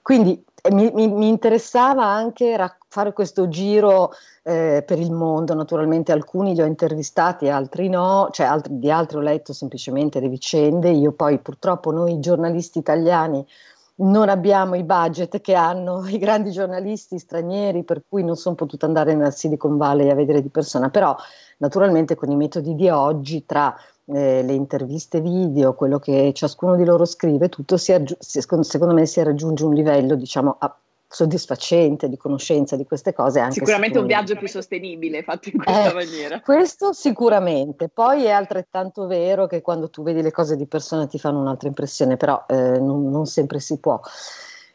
Quindi 0.01 0.43
eh, 0.61 0.73
mi, 0.73 0.91
mi, 0.93 1.07
mi, 1.07 1.27
interessava 1.27 2.05
anche 2.05 2.55
rac- 2.57 2.85
fare 2.87 3.13
questo 3.13 3.47
giro 3.47 4.11
eh, 4.43 4.83
per 4.85 4.99
il 4.99 5.11
mondo, 5.11 5.53
naturalmente 5.53 6.11
alcuni 6.11 6.53
li 6.53 6.61
ho 6.61 6.65
intervistati, 6.65 7.49
altri 7.49 7.89
no, 7.89 8.29
cioè 8.31 8.47
altri, 8.47 8.79
di 8.79 8.91
altri 8.91 9.17
ho 9.17 9.21
letto 9.21 9.53
semplicemente 9.53 10.19
le 10.19 10.29
vicende, 10.29 10.89
io 10.89 11.11
poi 11.11 11.39
purtroppo 11.39 11.91
noi 11.91 12.19
giornalisti 12.19 12.79
italiani 12.79 13.45
non 14.01 14.29
abbiamo 14.29 14.75
i 14.75 14.83
budget 14.83 15.41
che 15.41 15.55
hanno 15.55 16.05
i 16.07 16.17
grandi 16.17 16.51
giornalisti 16.51 17.19
stranieri, 17.19 17.83
per 17.83 18.03
cui 18.07 18.23
non 18.23 18.35
sono 18.35 18.55
potuta 18.55 18.85
andare 18.85 19.13
nella 19.13 19.31
Silicon 19.31 19.77
Valley 19.77 20.09
a 20.09 20.15
vedere 20.15 20.41
di 20.41 20.49
persona, 20.49 20.89
però 20.89 21.15
naturalmente 21.57 22.15
con 22.15 22.31
i 22.31 22.35
metodi 22.35 22.75
di 22.75 22.89
oggi, 22.89 23.45
tra 23.45 23.75
eh, 24.13 24.43
le 24.43 24.53
interviste 24.53 25.21
video, 25.21 25.73
quello 25.73 25.99
che 25.99 26.31
ciascuno 26.33 26.75
di 26.75 26.85
loro 26.85 27.05
scrive, 27.05 27.49
tutto 27.49 27.77
si 27.77 27.93
aggi- 27.93 28.17
secondo 28.19 28.93
me 28.93 29.05
si 29.05 29.21
raggiunge 29.23 29.63
un 29.65 29.73
livello, 29.73 30.15
diciamo, 30.15 30.55
a- 30.59 30.75
soddisfacente 31.11 32.07
di 32.07 32.17
conoscenza 32.17 32.75
di 32.75 32.85
queste 32.85 33.13
cose. 33.13 33.39
Anche 33.39 33.55
sicuramente 33.55 33.97
un 33.97 34.05
viaggio 34.05 34.35
più 34.35 34.47
sostenibile 34.47 35.23
fatto 35.23 35.49
in 35.49 35.57
questa 35.57 35.89
eh, 35.89 35.93
maniera. 35.93 36.39
Questo 36.39 36.93
sicuramente. 36.93 37.89
Poi 37.89 38.25
è 38.25 38.29
altrettanto 38.29 39.07
vero 39.07 39.47
che 39.47 39.61
quando 39.61 39.89
tu 39.89 40.03
vedi 40.03 40.21
le 40.21 40.31
cose 40.31 40.55
di 40.55 40.67
persona 40.67 41.07
ti 41.07 41.17
fanno 41.17 41.39
un'altra 41.39 41.67
impressione, 41.67 42.15
però 42.15 42.45
eh, 42.47 42.79
non, 42.79 43.09
non 43.09 43.25
sempre 43.25 43.59
si 43.59 43.79
può. 43.79 43.99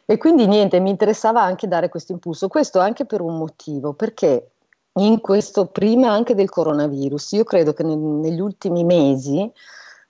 E 0.05 0.17
quindi 0.17 0.45
niente, 0.45 0.79
mi 0.81 0.89
interessava 0.89 1.41
anche 1.41 1.67
dare 1.67 1.89
questo 1.89 2.11
impulso, 2.11 2.49
questo 2.49 2.79
anche 2.79 3.05
per 3.05 3.21
un 3.21 3.37
motivo, 3.37 3.93
perché 3.93 4.51
in 4.97 5.19
questo, 5.21 5.67
prima 5.67 6.11
anche 6.11 6.35
del 6.35 6.49
coronavirus, 6.49 7.33
io 7.33 7.43
credo 7.43 7.73
che 7.73 7.83
nel, 7.83 7.97
negli 7.97 8.39
ultimi 8.39 8.83
mesi 8.83 9.51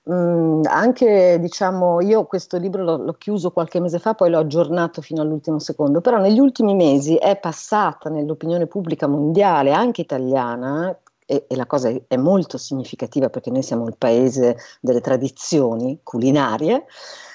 Mm, 0.08 0.62
anche 0.66 1.36
diciamo, 1.40 2.00
io 2.00 2.26
questo 2.26 2.58
libro 2.58 2.84
l'ho, 2.84 2.96
l'ho, 2.96 3.14
chiuso 3.14 3.50
qualche 3.50 3.80
mese 3.80 3.98
fa, 3.98 4.14
poi 4.14 4.30
l'ho 4.30 4.38
aggiornato 4.38 5.02
fino 5.02 5.20
all'ultimo 5.20 5.58
secondo, 5.58 6.00
però 6.00 6.18
negli 6.18 6.38
ultimi 6.38 6.76
mesi 6.76 7.16
è 7.16 7.36
passata 7.36 8.08
nell'opinione 8.08 8.68
pubblica 8.68 9.08
mondiale, 9.08 9.72
anche 9.72 10.02
italiana, 10.02 10.96
e, 11.26 11.46
e 11.48 11.56
la 11.56 11.66
cosa 11.66 11.88
è, 11.88 12.00
è, 12.06 12.16
molto 12.16 12.56
significativa 12.56 13.28
perché 13.30 13.50
noi 13.50 13.64
siamo 13.64 13.88
il 13.88 13.96
paese 13.98 14.56
delle 14.80 15.00
tradizioni 15.00 15.98
culinarie, 16.04 16.84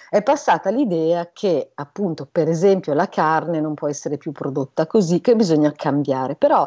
è 0.09 0.23
passata 0.23 0.69
l'idea 0.69 1.29
che 1.33 1.71
appunto 1.75 2.25
per 2.31 2.47
esempio 2.47 2.93
la 2.93 3.09
carne 3.09 3.59
non 3.59 3.73
può 3.73 3.89
essere 3.89 4.17
più 4.17 4.31
prodotta 4.31 4.87
così, 4.87 5.19
che 5.19 5.35
bisogna 5.35 5.73
cambiare, 5.73 6.35
però 6.35 6.65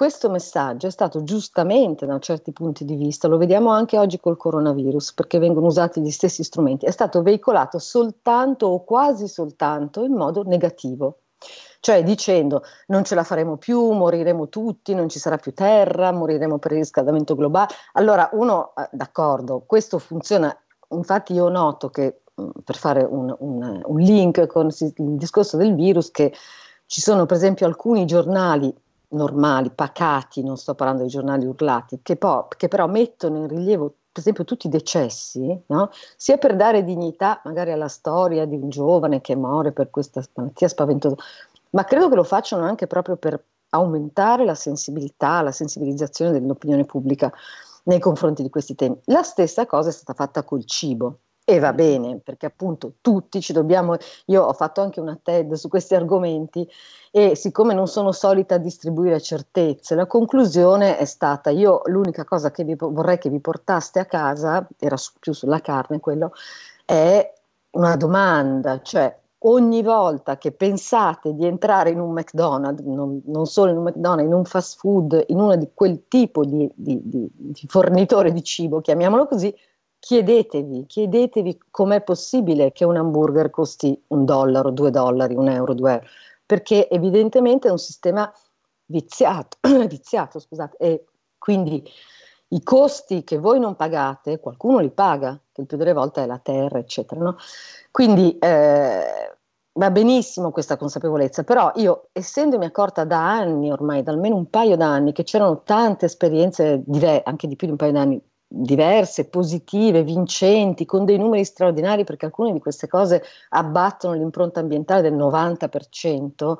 questo 0.00 0.30
messaggio 0.30 0.86
è 0.86 0.90
stato 0.90 1.22
giustamente 1.24 2.06
da 2.06 2.18
certi 2.20 2.52
punti 2.52 2.86
di 2.86 2.96
vista, 2.96 3.28
lo 3.28 3.36
vediamo 3.36 3.68
anche 3.68 3.98
oggi 3.98 4.18
col 4.18 4.38
coronavirus, 4.38 5.12
perché 5.12 5.38
vengono 5.38 5.66
usati 5.66 6.00
gli 6.00 6.10
stessi 6.10 6.42
strumenti, 6.42 6.86
è 6.86 6.90
stato 6.90 7.20
veicolato 7.20 7.78
soltanto 7.78 8.64
o 8.64 8.82
quasi 8.82 9.28
soltanto 9.28 10.02
in 10.02 10.14
modo 10.14 10.42
negativo. 10.42 11.18
Cioè 11.80 12.02
dicendo 12.02 12.62
non 12.86 13.04
ce 13.04 13.14
la 13.14 13.24
faremo 13.24 13.58
più, 13.58 13.90
moriremo 13.90 14.48
tutti, 14.48 14.94
non 14.94 15.10
ci 15.10 15.18
sarà 15.18 15.36
più 15.36 15.52
terra, 15.52 16.12
moriremo 16.12 16.56
per 16.56 16.72
il 16.72 16.78
riscaldamento 16.78 17.34
globale. 17.34 17.74
Allora 17.92 18.30
uno, 18.32 18.72
eh, 18.78 18.88
d'accordo, 18.92 19.64
questo 19.66 19.98
funziona, 19.98 20.50
infatti 20.92 21.34
io 21.34 21.50
noto 21.50 21.90
che, 21.90 22.22
mm, 22.40 22.48
per 22.64 22.76
fare 22.76 23.02
un, 23.02 23.36
un, 23.38 23.82
un 23.84 24.00
link 24.00 24.46
con 24.46 24.70
il 24.70 25.16
discorso 25.18 25.58
del 25.58 25.74
virus, 25.74 26.10
che 26.10 26.32
ci 26.86 27.02
sono 27.02 27.26
per 27.26 27.36
esempio 27.36 27.66
alcuni 27.66 28.06
giornali 28.06 28.74
normali, 29.10 29.70
pacati, 29.70 30.42
non 30.42 30.56
sto 30.56 30.74
parlando 30.74 31.02
di 31.02 31.08
giornali 31.08 31.46
urlati, 31.46 32.00
che, 32.02 32.16
po- 32.16 32.48
che 32.56 32.68
però 32.68 32.86
mettono 32.86 33.38
in 33.38 33.48
rilievo 33.48 33.94
per 34.12 34.22
esempio 34.22 34.44
tutti 34.44 34.66
i 34.66 34.70
decessi, 34.70 35.62
no? 35.66 35.90
sia 36.16 36.36
per 36.36 36.56
dare 36.56 36.82
dignità 36.82 37.40
magari 37.44 37.70
alla 37.70 37.88
storia 37.88 38.44
di 38.44 38.56
un 38.56 38.68
giovane 38.68 39.20
che 39.20 39.36
muore 39.36 39.70
per 39.72 39.90
questa 39.90 40.20
malattia 40.34 40.66
spaventosa, 40.66 41.14
ma 41.70 41.84
credo 41.84 42.08
che 42.08 42.16
lo 42.16 42.24
facciano 42.24 42.64
anche 42.64 42.88
proprio 42.88 43.16
per 43.16 43.42
aumentare 43.70 44.44
la 44.44 44.56
sensibilità, 44.56 45.42
la 45.42 45.52
sensibilizzazione 45.52 46.32
dell'opinione 46.32 46.84
pubblica 46.84 47.32
nei 47.84 48.00
confronti 48.00 48.42
di 48.42 48.50
questi 48.50 48.74
temi. 48.74 49.00
La 49.04 49.22
stessa 49.22 49.64
cosa 49.66 49.90
è 49.90 49.92
stata 49.92 50.12
fatta 50.12 50.42
col 50.42 50.64
cibo. 50.64 51.20
E 51.50 51.58
va 51.58 51.72
bene, 51.72 52.20
perché 52.22 52.46
appunto 52.46 52.92
tutti 53.00 53.40
ci 53.40 53.52
dobbiamo, 53.52 53.96
io 54.26 54.44
ho 54.44 54.52
fatto 54.52 54.82
anche 54.82 55.00
una 55.00 55.18
TED 55.20 55.54
su 55.54 55.66
questi 55.66 55.96
argomenti 55.96 56.64
e 57.10 57.34
siccome 57.34 57.74
non 57.74 57.88
sono 57.88 58.12
solita 58.12 58.56
distribuire 58.56 59.20
certezze, 59.20 59.96
la 59.96 60.06
conclusione 60.06 60.96
è 60.96 61.04
stata, 61.04 61.50
io 61.50 61.82
l'unica 61.86 62.22
cosa 62.22 62.52
che 62.52 62.62
vi, 62.62 62.76
vorrei 62.78 63.18
che 63.18 63.30
vi 63.30 63.40
portaste 63.40 63.98
a 63.98 64.04
casa, 64.04 64.64
era 64.78 64.96
su, 64.96 65.10
più 65.18 65.32
sulla 65.32 65.58
carne 65.58 65.98
quello, 65.98 66.30
è 66.84 67.32
una 67.70 67.96
domanda, 67.96 68.80
cioè 68.80 69.12
ogni 69.38 69.82
volta 69.82 70.38
che 70.38 70.52
pensate 70.52 71.34
di 71.34 71.46
entrare 71.46 71.90
in 71.90 71.98
un 71.98 72.12
McDonald's, 72.12 72.84
non, 72.84 73.22
non, 73.24 73.46
solo 73.46 73.72
in 73.72 73.78
un 73.78 73.82
McDonald's, 73.82 74.26
in 74.26 74.34
un 74.34 74.44
fast 74.44 74.78
food, 74.78 75.24
in 75.26 75.40
uno 75.40 75.56
di 75.56 75.68
quel 75.74 76.04
tipo 76.06 76.44
di, 76.44 76.70
di, 76.76 77.00
di, 77.02 77.28
di 77.32 77.66
fornitore 77.66 78.30
di 78.30 78.44
cibo, 78.44 78.80
chiamiamolo 78.80 79.26
così, 79.26 79.52
chiedetevi, 80.00 80.86
chiedetevi 80.86 81.60
com'è 81.70 82.02
possibile 82.02 82.72
che 82.72 82.84
un 82.84 82.96
hamburger 82.96 83.50
costi 83.50 84.02
un 84.08 84.24
dollaro, 84.24 84.70
due 84.70 84.90
dollari, 84.90 85.34
un 85.34 85.48
euro, 85.48 85.74
due 85.74 85.92
euro, 85.92 86.06
perché 86.44 86.88
evidentemente 86.88 87.68
è 87.68 87.70
un 87.70 87.78
sistema 87.78 88.32
viziato, 88.86 89.58
viziato 89.86 90.40
scusate, 90.40 90.76
e 90.78 91.04
quindi 91.38 91.84
i 92.52 92.62
costi 92.62 93.22
che 93.22 93.38
voi 93.38 93.60
non 93.60 93.76
pagate, 93.76 94.40
qualcuno 94.40 94.78
li 94.78 94.90
paga, 94.90 95.38
che 95.52 95.60
il 95.60 95.66
più 95.66 95.76
delle 95.76 95.92
volte 95.92 96.22
è 96.22 96.26
la 96.26 96.38
terra, 96.38 96.78
eccetera. 96.78 97.20
No? 97.20 97.36
Quindi 97.92 98.36
eh, 98.38 99.36
va 99.72 99.90
benissimo 99.90 100.50
questa 100.50 100.76
consapevolezza, 100.76 101.44
però 101.44 101.70
io, 101.76 102.08
essendomi 102.12 102.64
accorta 102.64 103.04
da 103.04 103.38
anni 103.38 103.70
ormai, 103.70 104.02
da 104.02 104.10
almeno 104.10 104.34
un 104.34 104.50
paio 104.50 104.76
d'anni, 104.76 105.12
che 105.12 105.22
c'erano 105.22 105.62
tante 105.62 106.06
esperienze, 106.06 106.82
direi 106.84 107.20
anche 107.24 107.46
di 107.46 107.54
più 107.54 107.66
di 107.66 107.72
un 107.72 107.78
paio 107.78 107.92
d'anni, 107.92 108.20
diverse, 108.52 109.28
positive, 109.28 110.02
vincenti, 110.02 110.84
con 110.84 111.04
dei 111.04 111.18
numeri 111.18 111.44
straordinari, 111.44 112.02
perché 112.02 112.26
alcune 112.26 112.52
di 112.52 112.58
queste 112.58 112.88
cose 112.88 113.22
abbattono 113.50 114.14
l'impronta 114.14 114.58
ambientale 114.58 115.02
del 115.02 115.14
90%, 115.14 116.56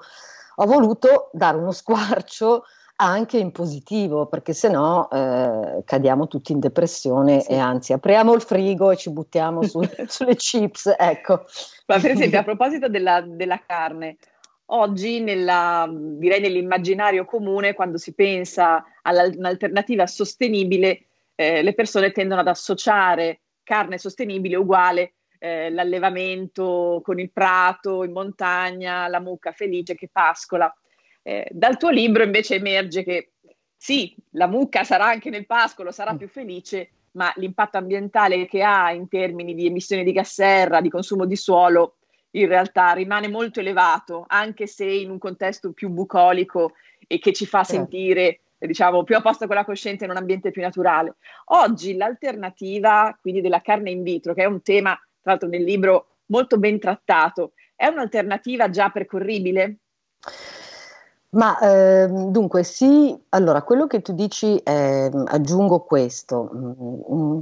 ho 0.56 0.66
voluto 0.66 1.30
dare 1.32 1.56
uno 1.56 1.72
squarcio 1.72 2.62
anche 2.96 3.38
in 3.38 3.50
positivo, 3.50 4.26
perché 4.26 4.52
se 4.52 4.68
no 4.68 5.10
eh, 5.10 5.82
cadiamo 5.84 6.28
tutti 6.28 6.52
in 6.52 6.60
depressione 6.60 7.40
sì. 7.40 7.52
e 7.52 7.58
anzi 7.58 7.92
apriamo 7.92 8.34
il 8.34 8.42
frigo 8.42 8.90
e 8.90 8.96
ci 8.96 9.10
buttiamo 9.10 9.62
su, 9.64 9.80
sulle 10.06 10.36
chips. 10.36 10.94
Ecco. 10.96 11.44
Ma 11.86 11.98
per 11.98 12.12
esempio, 12.12 12.38
a 12.38 12.44
proposito 12.44 12.88
della, 12.88 13.20
della 13.22 13.60
carne, 13.66 14.16
oggi 14.66 15.20
nella, 15.20 15.90
direi 15.90 16.40
nell'immaginario 16.40 17.24
comune, 17.24 17.74
quando 17.74 17.98
si 17.98 18.12
pensa 18.12 18.84
all'alternativa 19.02 20.06
sostenibile, 20.06 21.06
eh, 21.40 21.62
le 21.62 21.72
persone 21.72 22.12
tendono 22.12 22.42
ad 22.42 22.48
associare 22.48 23.40
carne 23.62 23.96
sostenibile 23.96 24.56
uguale 24.56 25.14
eh, 25.38 25.70
l'allevamento 25.70 27.00
con 27.02 27.18
il 27.18 27.30
prato 27.32 28.04
in 28.04 28.12
montagna, 28.12 29.08
la 29.08 29.20
mucca 29.20 29.50
felice 29.52 29.94
che 29.94 30.10
pascola. 30.12 30.70
Eh, 31.22 31.48
dal 31.50 31.78
tuo 31.78 31.88
libro 31.88 32.22
invece 32.22 32.56
emerge 32.56 33.02
che 33.02 33.30
sì, 33.74 34.14
la 34.32 34.48
mucca 34.48 34.84
sarà 34.84 35.06
anche 35.06 35.30
nel 35.30 35.46
pascolo, 35.46 35.92
sarà 35.92 36.14
più 36.14 36.28
felice, 36.28 36.90
ma 37.12 37.32
l'impatto 37.36 37.78
ambientale 37.78 38.44
che 38.44 38.62
ha 38.62 38.92
in 38.92 39.08
termini 39.08 39.54
di 39.54 39.64
emissioni 39.64 40.04
di 40.04 40.12
gas 40.12 40.34
serra, 40.34 40.82
di 40.82 40.90
consumo 40.90 41.24
di 41.24 41.36
suolo, 41.36 41.94
in 42.32 42.48
realtà 42.48 42.92
rimane 42.92 43.28
molto 43.28 43.60
elevato, 43.60 44.26
anche 44.28 44.66
se 44.66 44.84
in 44.84 45.08
un 45.08 45.16
contesto 45.16 45.72
più 45.72 45.88
bucolico 45.88 46.74
e 47.06 47.18
che 47.18 47.32
ci 47.32 47.46
fa 47.46 47.64
certo. 47.64 47.72
sentire 47.72 48.40
diciamo, 48.66 49.04
più 49.04 49.16
a 49.16 49.22
posto 49.22 49.46
con 49.46 49.56
la 49.56 49.64
coscienza 49.64 50.04
in 50.04 50.10
un 50.10 50.16
ambiente 50.16 50.50
più 50.50 50.62
naturale. 50.62 51.16
Oggi 51.46 51.96
l'alternativa, 51.96 53.16
quindi 53.20 53.40
della 53.40 53.60
carne 53.60 53.90
in 53.90 54.02
vitro, 54.02 54.34
che 54.34 54.42
è 54.42 54.46
un 54.46 54.62
tema, 54.62 54.92
tra 55.20 55.32
l'altro 55.32 55.48
nel 55.48 55.64
libro 55.64 56.16
molto 56.26 56.58
ben 56.58 56.78
trattato, 56.78 57.52
è 57.74 57.86
un'alternativa 57.86 58.70
già 58.70 58.90
percorribile? 58.90 59.76
Ma 61.30 61.58
eh, 61.60 62.08
dunque 62.08 62.64
sì, 62.64 63.16
allora 63.30 63.62
quello 63.62 63.86
che 63.86 64.02
tu 64.02 64.12
dici, 64.12 64.56
eh, 64.58 65.10
aggiungo 65.26 65.80
questo. 65.80 66.50
Mm, 66.52 67.40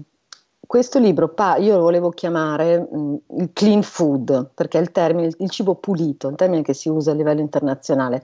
questo 0.66 0.98
libro 0.98 1.34
io 1.58 1.76
lo 1.76 1.82
volevo 1.82 2.10
chiamare 2.10 2.86
mm, 2.94 3.14
il 3.38 3.50
clean 3.54 3.82
food, 3.82 4.50
perché 4.54 4.78
è 4.78 4.82
il 4.82 4.92
termine, 4.92 5.30
il 5.38 5.50
cibo 5.50 5.76
pulito, 5.76 6.28
un 6.28 6.36
termine 6.36 6.62
che 6.62 6.74
si 6.74 6.90
usa 6.90 7.12
a 7.12 7.14
livello 7.14 7.40
internazionale. 7.40 8.22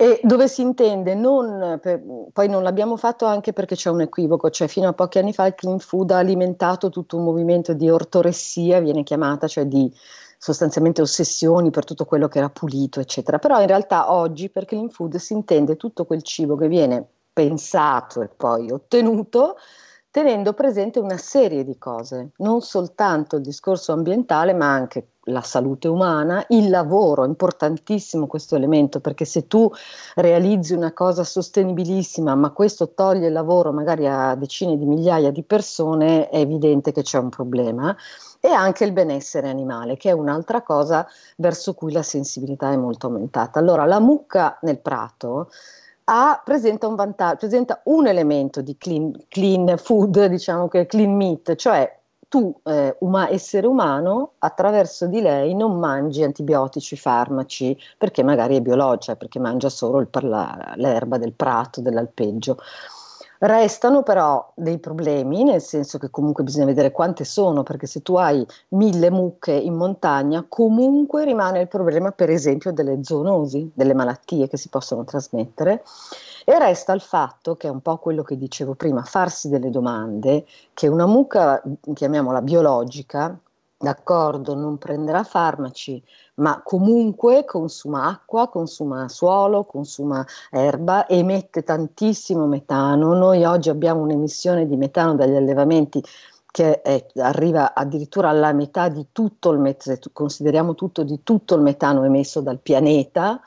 E 0.00 0.20
dove 0.22 0.46
si 0.46 0.62
intende, 0.62 1.16
non 1.16 1.80
per, 1.82 2.00
poi 2.32 2.48
non 2.48 2.62
l'abbiamo 2.62 2.96
fatto 2.96 3.26
anche 3.26 3.52
perché 3.52 3.74
c'è 3.74 3.90
un 3.90 4.02
equivoco, 4.02 4.48
cioè 4.48 4.68
fino 4.68 4.86
a 4.86 4.92
pochi 4.92 5.18
anni 5.18 5.32
fa 5.32 5.46
il 5.46 5.56
clean 5.56 5.80
food 5.80 6.12
ha 6.12 6.18
alimentato 6.18 6.88
tutto 6.88 7.16
un 7.16 7.24
movimento 7.24 7.72
di 7.72 7.90
ortoressia, 7.90 8.78
viene 8.78 9.02
chiamata, 9.02 9.48
cioè 9.48 9.66
di 9.66 9.92
sostanzialmente 10.38 11.02
ossessioni 11.02 11.70
per 11.70 11.84
tutto 11.84 12.04
quello 12.04 12.28
che 12.28 12.38
era 12.38 12.48
pulito, 12.48 13.00
eccetera. 13.00 13.40
Però 13.40 13.60
in 13.60 13.66
realtà 13.66 14.12
oggi 14.12 14.50
per 14.50 14.66
clean 14.66 14.88
food 14.88 15.16
si 15.16 15.32
intende 15.32 15.76
tutto 15.76 16.04
quel 16.04 16.22
cibo 16.22 16.54
che 16.54 16.68
viene 16.68 17.04
pensato 17.32 18.22
e 18.22 18.28
poi 18.28 18.70
ottenuto 18.70 19.56
tenendo 20.12 20.52
presente 20.52 21.00
una 21.00 21.16
serie 21.16 21.64
di 21.64 21.76
cose, 21.76 22.30
non 22.36 22.60
soltanto 22.60 23.34
il 23.34 23.42
discorso 23.42 23.92
ambientale, 23.92 24.54
ma 24.54 24.72
anche 24.72 25.06
la 25.28 25.42
salute 25.42 25.88
umana, 25.88 26.44
il 26.48 26.68
lavoro, 26.70 27.24
è 27.24 27.26
importantissimo 27.26 28.26
questo 28.26 28.56
elemento, 28.56 29.00
perché 29.00 29.24
se 29.24 29.46
tu 29.46 29.70
realizzi 30.16 30.74
una 30.74 30.92
cosa 30.92 31.24
sostenibilissima, 31.24 32.34
ma 32.34 32.50
questo 32.50 32.92
toglie 32.94 33.28
il 33.28 33.32
lavoro 33.32 33.72
magari 33.72 34.06
a 34.06 34.34
decine 34.34 34.76
di 34.76 34.84
migliaia 34.84 35.30
di 35.30 35.42
persone, 35.42 36.28
è 36.28 36.38
evidente 36.38 36.92
che 36.92 37.02
c'è 37.02 37.18
un 37.18 37.28
problema. 37.28 37.96
E 38.40 38.48
anche 38.48 38.84
il 38.84 38.92
benessere 38.92 39.48
animale, 39.48 39.96
che 39.96 40.10
è 40.10 40.12
un'altra 40.12 40.62
cosa 40.62 41.04
verso 41.36 41.74
cui 41.74 41.90
la 41.90 42.04
sensibilità 42.04 42.70
è 42.70 42.76
molto 42.76 43.08
aumentata. 43.08 43.58
Allora, 43.58 43.84
la 43.84 43.98
mucca 43.98 44.58
nel 44.62 44.78
prato 44.78 45.50
ha, 46.04 46.40
presenta 46.44 46.86
un 46.86 46.94
vantaggio, 46.94 47.36
presenta 47.36 47.80
un 47.84 48.06
elemento 48.06 48.60
di 48.60 48.76
clean, 48.78 49.12
clean 49.28 49.76
food, 49.76 50.26
diciamo 50.26 50.68
che 50.68 50.86
clean 50.86 51.16
meat, 51.16 51.56
cioè 51.56 51.98
tu, 52.28 52.60
eh, 52.64 52.96
uma, 53.00 53.28
essere 53.30 53.66
umano, 53.66 54.34
attraverso 54.38 55.06
di 55.06 55.20
lei 55.20 55.54
non 55.54 55.78
mangi 55.78 56.22
antibiotici, 56.22 56.96
farmaci, 56.96 57.76
perché 57.96 58.22
magari 58.22 58.56
è 58.56 58.60
biologica, 58.60 59.16
perché 59.16 59.38
mangia 59.38 59.68
solo 59.70 60.00
il, 60.00 60.08
la, 60.22 60.74
l'erba 60.76 61.18
del 61.18 61.32
prato, 61.32 61.80
dell'alpeggio. 61.80 62.58
Restano 63.40 64.02
però 64.02 64.50
dei 64.56 64.78
problemi, 64.78 65.44
nel 65.44 65.60
senso 65.60 65.98
che 65.98 66.10
comunque 66.10 66.42
bisogna 66.42 66.64
vedere 66.64 66.90
quante 66.90 67.24
sono, 67.24 67.62
perché 67.62 67.86
se 67.86 68.02
tu 68.02 68.16
hai 68.16 68.44
mille 68.70 69.10
mucche 69.10 69.52
in 69.52 69.74
montagna, 69.74 70.44
comunque 70.48 71.24
rimane 71.24 71.60
il 71.60 71.68
problema, 71.68 72.10
per 72.10 72.30
esempio, 72.30 72.72
delle 72.72 72.98
zoonosi, 73.02 73.70
delle 73.74 73.94
malattie 73.94 74.48
che 74.48 74.56
si 74.56 74.68
possono 74.68 75.04
trasmettere. 75.04 75.84
E 76.44 76.58
resta 76.58 76.92
il 76.92 77.00
fatto, 77.00 77.54
che 77.56 77.68
è 77.68 77.70
un 77.70 77.80
po' 77.80 77.98
quello 77.98 78.22
che 78.22 78.36
dicevo 78.36 78.74
prima, 78.74 79.02
farsi 79.02 79.48
delle 79.48 79.70
domande, 79.70 80.44
che 80.74 80.88
una 80.88 81.06
mucca, 81.06 81.62
chiamiamola 81.94 82.42
biologica, 82.42 83.38
d'accordo, 83.78 84.54
non 84.54 84.76
prenderà 84.76 85.22
farmaci, 85.22 86.02
ma 86.36 86.60
comunque 86.64 87.44
consuma 87.44 88.06
acqua, 88.06 88.48
consuma 88.48 89.08
suolo, 89.08 89.64
consuma 89.64 90.26
erba, 90.50 91.08
emette 91.08 91.62
tantissimo 91.62 92.46
metano. 92.46 93.14
Noi 93.14 93.44
oggi 93.44 93.70
abbiamo 93.70 94.02
un'emissione 94.02 94.66
di 94.66 94.76
metano 94.76 95.14
dagli 95.14 95.36
allevamenti 95.36 96.02
che 96.50 96.82
è, 96.82 97.06
arriva 97.16 97.72
addirittura 97.74 98.30
alla 98.30 98.52
metà 98.52 98.88
di 98.88 99.08
tutto 99.12 99.50
il 99.50 99.58
metano, 99.60 99.98
consideriamo 100.12 100.74
tutto 100.74 101.04
di 101.04 101.20
tutto 101.22 101.54
il 101.54 101.62
metano 101.62 102.04
emesso 102.04 102.40
dal 102.40 102.58
pianeta. 102.58 103.40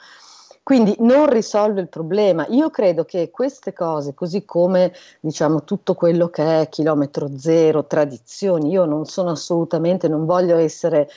Quindi 0.72 0.96
non 1.00 1.28
risolve 1.28 1.82
il 1.82 1.90
problema. 1.90 2.46
Io 2.48 2.70
credo 2.70 3.04
che 3.04 3.30
queste 3.30 3.74
cose, 3.74 4.14
così 4.14 4.46
come 4.46 4.94
diciamo 5.20 5.66
tutto 5.66 5.96
quello 5.96 6.30
che 6.30 6.62
è 6.62 6.70
chilometro 6.70 7.38
zero, 7.38 7.88
tradizioni, 7.88 8.70
io 8.70 8.86
non 8.86 9.04
sono 9.04 9.32
assolutamente, 9.32 10.08
non 10.08 10.26
voglio 10.26 10.56
essere 10.56 11.10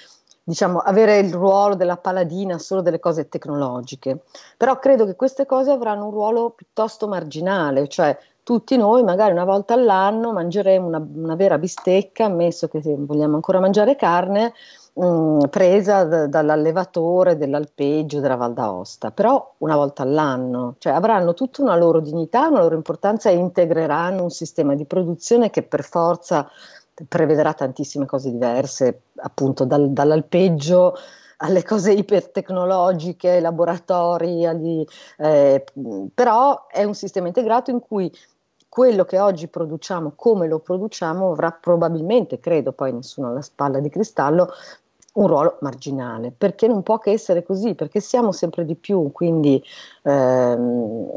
diciamo, 0.43 0.81
avere 0.81 1.19
il 1.19 1.33
ruolo 1.33 1.77
della 1.77 1.97
paladina 1.97 2.59
solo 2.59 2.83
delle 2.83 2.99
cose 2.99 3.29
tecnologiche, 3.29 4.25
però 4.57 4.81
credo 4.81 5.07
che 5.07 5.15
queste 5.15 5.47
cose 5.47 5.71
avranno 5.71 6.07
un 6.07 6.11
ruolo 6.11 6.51
piuttosto 6.51 7.07
marginale, 7.07 7.87
cioè 7.87 8.19
tutti 8.43 8.77
noi 8.77 9.05
magari 9.05 9.31
una 9.31 9.45
volta 9.45 9.75
all'anno 9.75 10.33
mangeremo 10.33 10.85
una, 10.85 11.07
una 11.15 11.37
vera 11.37 11.59
bistecca, 11.59 12.25
ammesso 12.25 12.67
che 12.67 12.81
vogliamo 12.83 13.37
ancora 13.37 13.61
mangiare 13.61 13.95
carne, 13.95 14.53
mm, 15.01 15.41
presa 15.51 16.05
d- 16.05 16.27
dall'allevatore 16.27 17.37
dell'alpeggio 17.37 18.21
della 18.21 18.37
Val 18.37 18.53
d'Aosta, 18.55 19.11
però 19.11 19.55
una 19.59 19.77
volta 19.77 20.03
all'anno, 20.03 20.77
cioè 20.79 20.93
avranno 20.93 21.35
tutta 21.35 21.63
una 21.63 21.77
loro 21.77 22.01
dignità, 22.01 22.49
una 22.49 22.61
loro 22.61 22.75
importanza 22.75 23.31
e 23.31 23.35
integreranno 23.35 24.23
un 24.23 24.31
sistema 24.31 24.75
di 24.75 24.85
produzione 24.85 25.51
che 25.51 25.63
per 25.63 25.85
forza 25.85 26.49
prevederà 27.09 27.55
tantissime 27.55 28.07
cose 28.07 28.31
diverse, 28.31 29.03
appunto 29.17 29.65
dal, 29.65 29.91
dall'alpeggio 29.91 30.95
alle 31.39 31.63
cose 31.63 31.93
ipertecnologiche, 31.93 33.41
laboratori, 33.41 34.47
agli, 34.47 34.85
eh, 35.19 35.65
però 36.15 36.67
è 36.69 36.85
un 36.85 36.95
sistema 36.95 37.27
integrato 37.27 37.71
in 37.71 37.81
cui 37.81 38.11
quello 38.69 39.05
che 39.05 39.21
oggi 39.21 39.47
produciamo, 39.47 40.15
come 40.17 40.49
lo 40.49 40.59
produciamo, 40.59 41.31
avrà 41.31 41.53
probabilmente, 41.53 42.41
credo, 42.41 42.73
poi 42.73 42.93
nessuno 42.93 43.29
ha 43.29 43.33
la 43.33 43.43
spalla 43.43 43.79
di 43.79 43.89
cristallo, 43.89 44.51
un 45.15 45.27
ruolo 45.27 45.59
marginale, 45.61 46.33
perché 46.37 46.67
non 46.67 46.83
può 46.83 46.99
che 46.99 47.11
essere 47.11 47.43
così, 47.45 47.75
perché 47.75 48.01
siamo 48.01 48.33
sempre 48.33 48.65
di 48.65 48.75
più, 48.75 49.13
quindi 49.13 49.63
ehm, 50.03 51.13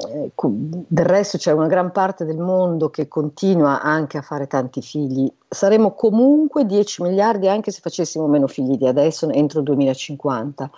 del 0.88 1.06
resto 1.06 1.38
c'è 1.38 1.52
una 1.52 1.68
gran 1.68 1.92
parte 1.92 2.26
del 2.26 2.38
mondo 2.38 2.90
che 2.90 3.08
continua 3.08 3.82
anche 3.82 4.18
a 4.18 4.22
fare 4.22 4.48
tanti 4.48 4.82
figli, 4.82 5.32
saremo 5.48 5.94
comunque 5.94 6.66
10 6.66 7.02
miliardi 7.04 7.48
anche 7.48 7.72
se 7.72 7.80
facessimo 7.82 8.28
meno 8.28 8.48
figli 8.48 8.78
di 8.78 8.88
adesso 8.88 9.30
entro 9.30 9.60
il 9.60 9.66
2050. 9.66 10.70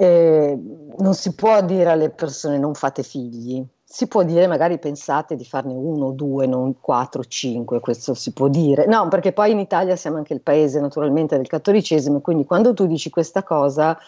Eh, 0.00 0.56
non 0.98 1.14
si 1.14 1.34
può 1.34 1.60
dire 1.62 1.90
alle 1.90 2.10
persone 2.10 2.56
non 2.56 2.74
fate 2.74 3.02
figli, 3.02 3.64
si 3.90 4.06
può 4.06 4.22
dire, 4.22 4.46
magari 4.46 4.78
pensate 4.78 5.34
di 5.34 5.46
farne 5.46 5.72
uno, 5.72 6.10
due, 6.10 6.46
non 6.46 6.78
quattro, 6.78 7.24
cinque, 7.24 7.80
questo 7.80 8.12
si 8.12 8.32
può 8.32 8.48
dire. 8.48 8.84
No, 8.86 9.08
perché 9.08 9.32
poi 9.32 9.52
in 9.52 9.58
Italia 9.58 9.96
siamo 9.96 10.18
anche 10.18 10.34
il 10.34 10.42
paese 10.42 10.78
naturalmente 10.78 11.38
del 11.38 11.46
cattolicesimo, 11.46 12.20
quindi 12.20 12.44
quando 12.44 12.74
tu 12.74 12.86
dici 12.86 13.08
questa 13.08 13.42
cosa 13.42 13.98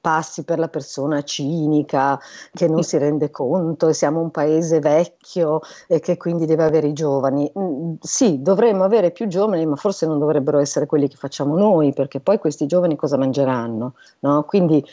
passi 0.00 0.44
per 0.44 0.58
la 0.58 0.68
persona 0.68 1.22
cinica 1.22 2.20
che 2.52 2.68
non 2.68 2.84
si 2.84 2.96
rende 2.98 3.30
conto 3.30 3.88
e 3.88 3.94
siamo 3.94 4.20
un 4.20 4.30
paese 4.30 4.78
vecchio 4.78 5.60
e 5.88 5.98
che 5.98 6.16
quindi 6.16 6.46
deve 6.46 6.62
avere 6.62 6.86
i 6.86 6.92
giovani. 6.92 7.50
Mm, 7.58 7.94
sì, 8.00 8.40
dovremmo 8.40 8.84
avere 8.84 9.10
più 9.10 9.26
giovani, 9.26 9.66
ma 9.66 9.76
forse 9.76 10.06
non 10.06 10.20
dovrebbero 10.20 10.60
essere 10.60 10.86
quelli 10.86 11.08
che 11.08 11.16
facciamo 11.16 11.56
noi, 11.56 11.92
perché 11.92 12.20
poi 12.20 12.38
questi 12.38 12.66
giovani 12.66 12.94
cosa 12.94 13.16
mangeranno? 13.16 13.94
No? 14.20 14.44
Quindi 14.44 14.84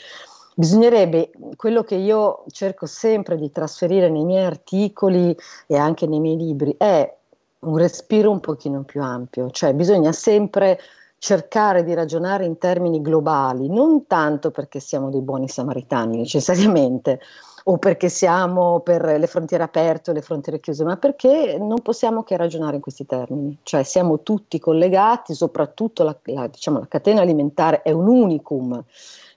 Bisognerebbe, 0.54 1.30
quello 1.56 1.82
che 1.82 1.94
io 1.94 2.44
cerco 2.50 2.86
sempre 2.86 3.36
di 3.36 3.50
trasferire 3.50 4.10
nei 4.10 4.24
miei 4.24 4.44
articoli 4.44 5.36
e 5.66 5.76
anche 5.76 6.06
nei 6.06 6.20
miei 6.20 6.36
libri, 6.36 6.74
è 6.76 7.16
un 7.60 7.76
respiro 7.78 8.30
un 8.30 8.40
pochino 8.40 8.82
più 8.82 9.02
ampio, 9.02 9.50
cioè 9.50 9.72
bisogna 9.72 10.12
sempre 10.12 10.78
cercare 11.18 11.84
di 11.84 11.94
ragionare 11.94 12.44
in 12.44 12.58
termini 12.58 13.00
globali, 13.00 13.68
non 13.68 14.06
tanto 14.06 14.50
perché 14.50 14.80
siamo 14.80 15.08
dei 15.08 15.20
buoni 15.20 15.48
samaritani 15.48 16.16
necessariamente, 16.18 17.20
o 17.64 17.78
perché 17.78 18.08
siamo 18.08 18.80
per 18.80 19.04
le 19.04 19.26
frontiere 19.28 19.62
aperte 19.62 20.10
o 20.10 20.14
le 20.14 20.22
frontiere 20.22 20.58
chiuse, 20.58 20.82
ma 20.82 20.96
perché 20.96 21.56
non 21.58 21.80
possiamo 21.80 22.24
che 22.24 22.36
ragionare 22.36 22.76
in 22.76 22.82
questi 22.82 23.06
termini, 23.06 23.56
cioè 23.62 23.84
siamo 23.84 24.22
tutti 24.22 24.58
collegati, 24.58 25.32
soprattutto 25.32 26.02
la, 26.02 26.16
la, 26.24 26.48
diciamo, 26.48 26.80
la 26.80 26.88
catena 26.88 27.20
alimentare 27.20 27.82
è 27.82 27.92
un 27.92 28.08
unicum, 28.08 28.82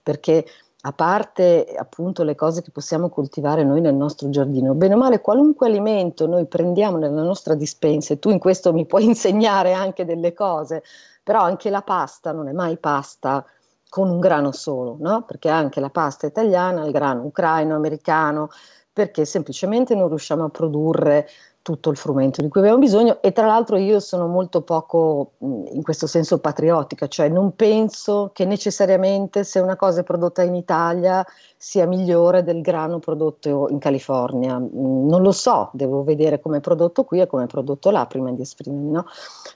perché 0.01 0.45
a 0.87 0.91
parte 0.93 1.73
appunto 1.75 2.23
le 2.23 2.35
cose 2.35 2.61
che 2.61 2.69
possiamo 2.69 3.09
coltivare 3.09 3.63
noi 3.63 3.81
nel 3.81 3.95
nostro 3.95 4.29
giardino, 4.29 4.75
bene 4.75 4.93
o 4.93 4.97
male 4.97 5.19
qualunque 5.19 5.65
alimento 5.65 6.27
noi 6.27 6.45
prendiamo 6.45 6.97
nella 6.97 7.23
nostra 7.23 7.55
dispensa, 7.55 8.13
e 8.13 8.19
tu 8.19 8.29
in 8.29 8.37
questo 8.37 8.71
mi 8.71 8.85
puoi 8.85 9.05
insegnare 9.05 9.73
anche 9.73 10.05
delle 10.05 10.33
cose, 10.33 10.83
però 11.23 11.41
anche 11.41 11.71
la 11.71 11.81
pasta 11.81 12.31
non 12.31 12.47
è 12.47 12.51
mai 12.51 12.77
pasta 12.77 13.43
con 13.89 14.09
un 14.09 14.19
grano 14.19 14.51
solo, 14.51 14.97
no? 14.99 15.23
Perché 15.23 15.49
anche 15.49 15.79
la 15.79 15.89
pasta 15.89 16.27
italiana 16.27 16.85
il 16.85 16.91
grano 16.91 17.23
ucraino, 17.23 17.75
americano, 17.75 18.49
perché 18.93 19.25
semplicemente 19.25 19.95
non 19.95 20.07
riusciamo 20.07 20.43
a 20.43 20.49
produrre 20.49 21.27
tutto 21.65 21.89
il 21.89 21.97
frumento 21.97 22.43
di 22.43 22.47
cui 22.47 22.59
abbiamo 22.59 22.77
bisogno 22.77 23.23
e 23.23 23.31
tra 23.31 23.47
l'altro 23.47 23.77
io 23.77 23.99
sono 23.99 24.27
molto 24.27 24.61
poco 24.61 25.31
in 25.39 25.81
questo 25.81 26.05
senso 26.05 26.37
patriottica, 26.37 27.07
cioè 27.07 27.27
non 27.27 27.55
penso 27.55 28.29
che 28.33 28.45
necessariamente 28.45 29.43
se 29.43 29.59
una 29.61 29.75
cosa 29.75 30.01
è 30.01 30.03
prodotta 30.03 30.43
in 30.43 30.53
Italia 30.53 31.25
sia 31.57 31.87
migliore 31.87 32.43
del 32.43 32.61
grano 32.61 32.99
prodotto 32.99 33.65
in 33.71 33.79
California. 33.79 34.59
Non 34.59 35.23
lo 35.23 35.31
so, 35.31 35.71
devo 35.73 36.03
vedere 36.03 36.39
come 36.39 36.57
è 36.57 36.61
prodotto 36.61 37.03
qui 37.03 37.19
e 37.19 37.25
come 37.25 37.45
è 37.45 37.47
prodotto 37.47 37.89
là 37.89 38.05
prima 38.05 38.31
di 38.31 38.43
esprimermi, 38.43 38.91
no? 38.91 39.07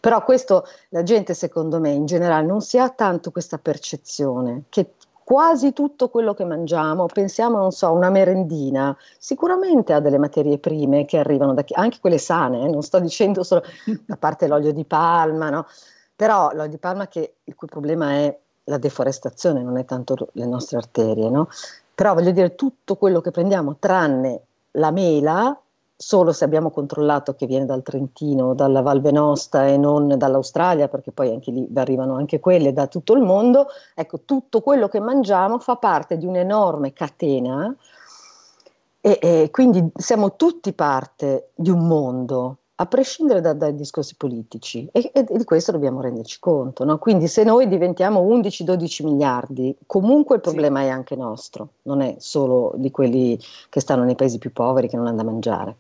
Però 0.02 0.24
questo 0.24 0.65
la 0.89 1.04
gente 1.04 1.36
secondo 1.36 1.80
me 1.80 1.91
in 1.91 2.08
generale 2.08 2.43
non 2.43 2.62
si 2.62 2.80
ha 2.80 2.89
tanto 2.89 3.30
questa 3.30 3.60
percezione 3.60 4.63
che 4.69 4.93
quasi 5.30 5.74
tutto 5.74 6.10
quello 6.10 6.34
che 6.34 6.44
mangiamo, 6.44 7.06
pensiamo, 7.06 7.60
non 7.60 7.72
so, 7.72 7.86
a 7.86 7.92
una 7.92 8.10
merendina, 8.10 8.98
sicuramente 9.20 9.94
ha 9.94 10.00
delle 10.00 10.18
materie 10.18 10.58
prime 10.58 11.06
che 11.06 11.20
arrivano 11.20 11.54
da 11.54 11.62
chi, 11.62 11.76
anche 11.76 12.00
quelle 12.02 12.18
sane, 12.18 12.63
eh, 12.63 12.68
non 12.68 12.82
sto 12.82 13.00
dicendo 13.00 13.44
solo, 13.44 13.62
a 14.10 14.18
parte 14.18 14.48
l'olio 14.48 14.74
di 14.74 14.86
palma, 14.86 15.52
no? 15.52 15.68
Però 16.15 16.50
l'olio 16.54 16.72
di 16.72 16.80
palma 16.80 17.08
che 17.08 17.36
il 17.44 17.54
cui 17.54 17.68
problema 17.68 18.13
è 18.13 18.36
la 18.63 18.78
deforestazione, 18.80 19.62
non 19.62 19.78
è 19.78 19.86
tanto 19.86 20.30
le 20.32 20.48
nostre 20.48 20.78
arterie, 20.78 21.30
no? 21.30 21.48
Però 21.94 22.15
voglio 22.15 22.32
dire, 22.32 22.56
tutto 22.56 22.96
quello 22.96 23.22
che 23.22 23.30
prendiamo, 23.30 23.76
tranne 23.78 24.42
la 24.72 24.89
mela, 24.89 25.56
solo 26.02 26.32
se 26.32 26.46
abbiamo 26.46 26.72
controllato 26.72 27.36
che 27.36 27.46
viene 27.46 27.66
dal 27.66 27.84
Trentino, 27.84 28.54
dalla 28.54 28.82
Val 28.82 29.02
Venosta 29.02 29.68
e 29.68 29.76
non 29.76 30.08
dall'Australia, 30.18 30.88
perché 30.88 31.12
poi 31.12 31.30
anche 31.30 31.52
lì 31.52 31.68
arrivano 31.76 32.16
anche 32.16 32.40
quelle 32.40 32.72
da 32.72 32.88
tutto 32.88 33.14
il 33.14 33.22
mondo, 33.22 33.68
ecco, 33.94 34.22
tutto 34.22 34.62
quello 34.62 34.88
che 34.88 35.02
mangiamo 35.02 35.60
fa 35.60 35.76
parte 35.76 36.18
di 36.18 36.26
un'enorme 36.26 36.94
catena 36.94 37.76
e, 39.02 39.20
e 39.22 39.50
quindi 39.52 39.92
siamo 39.94 40.38
tutti 40.38 40.72
parte 40.72 41.50
di 41.54 41.70
un 41.70 41.86
mondo. 41.86 42.58
a 42.76 42.86
prescindere 42.86 43.42
da, 43.42 43.52
dai 43.52 43.76
discorsi 43.76 44.16
politici 44.16 44.88
e, 44.94 45.12
e, 45.14 45.26
di 45.30 45.44
questo 45.44 45.74
dobbiamo 45.74 46.00
renderci 46.00 46.40
conto. 46.40 46.86
No? 46.86 46.98
Quindi 46.98 47.28
se 47.28 47.44
noi 47.44 47.68
diventiamo 47.68 48.22
11-12 48.22 49.04
miliardi, 49.04 49.76
comunque 49.86 50.38
il 50.38 50.42
problema 50.42 50.80
sì. 50.80 50.86
è 50.86 50.90
anche 50.90 51.18
nostro, 51.18 51.72
non 51.82 52.00
è 52.00 52.16
solo 52.20 52.72
di 52.78 52.90
quelli 52.90 53.38
che 53.68 53.82
stanno 53.82 54.06
nei 54.06 54.16
paesi 54.16 54.38
più 54.38 54.54
poveri 54.54 54.88
che 54.88 54.96
non 54.96 55.08
hanno 55.08 55.18
da 55.18 55.24
mangiare. 55.26 55.76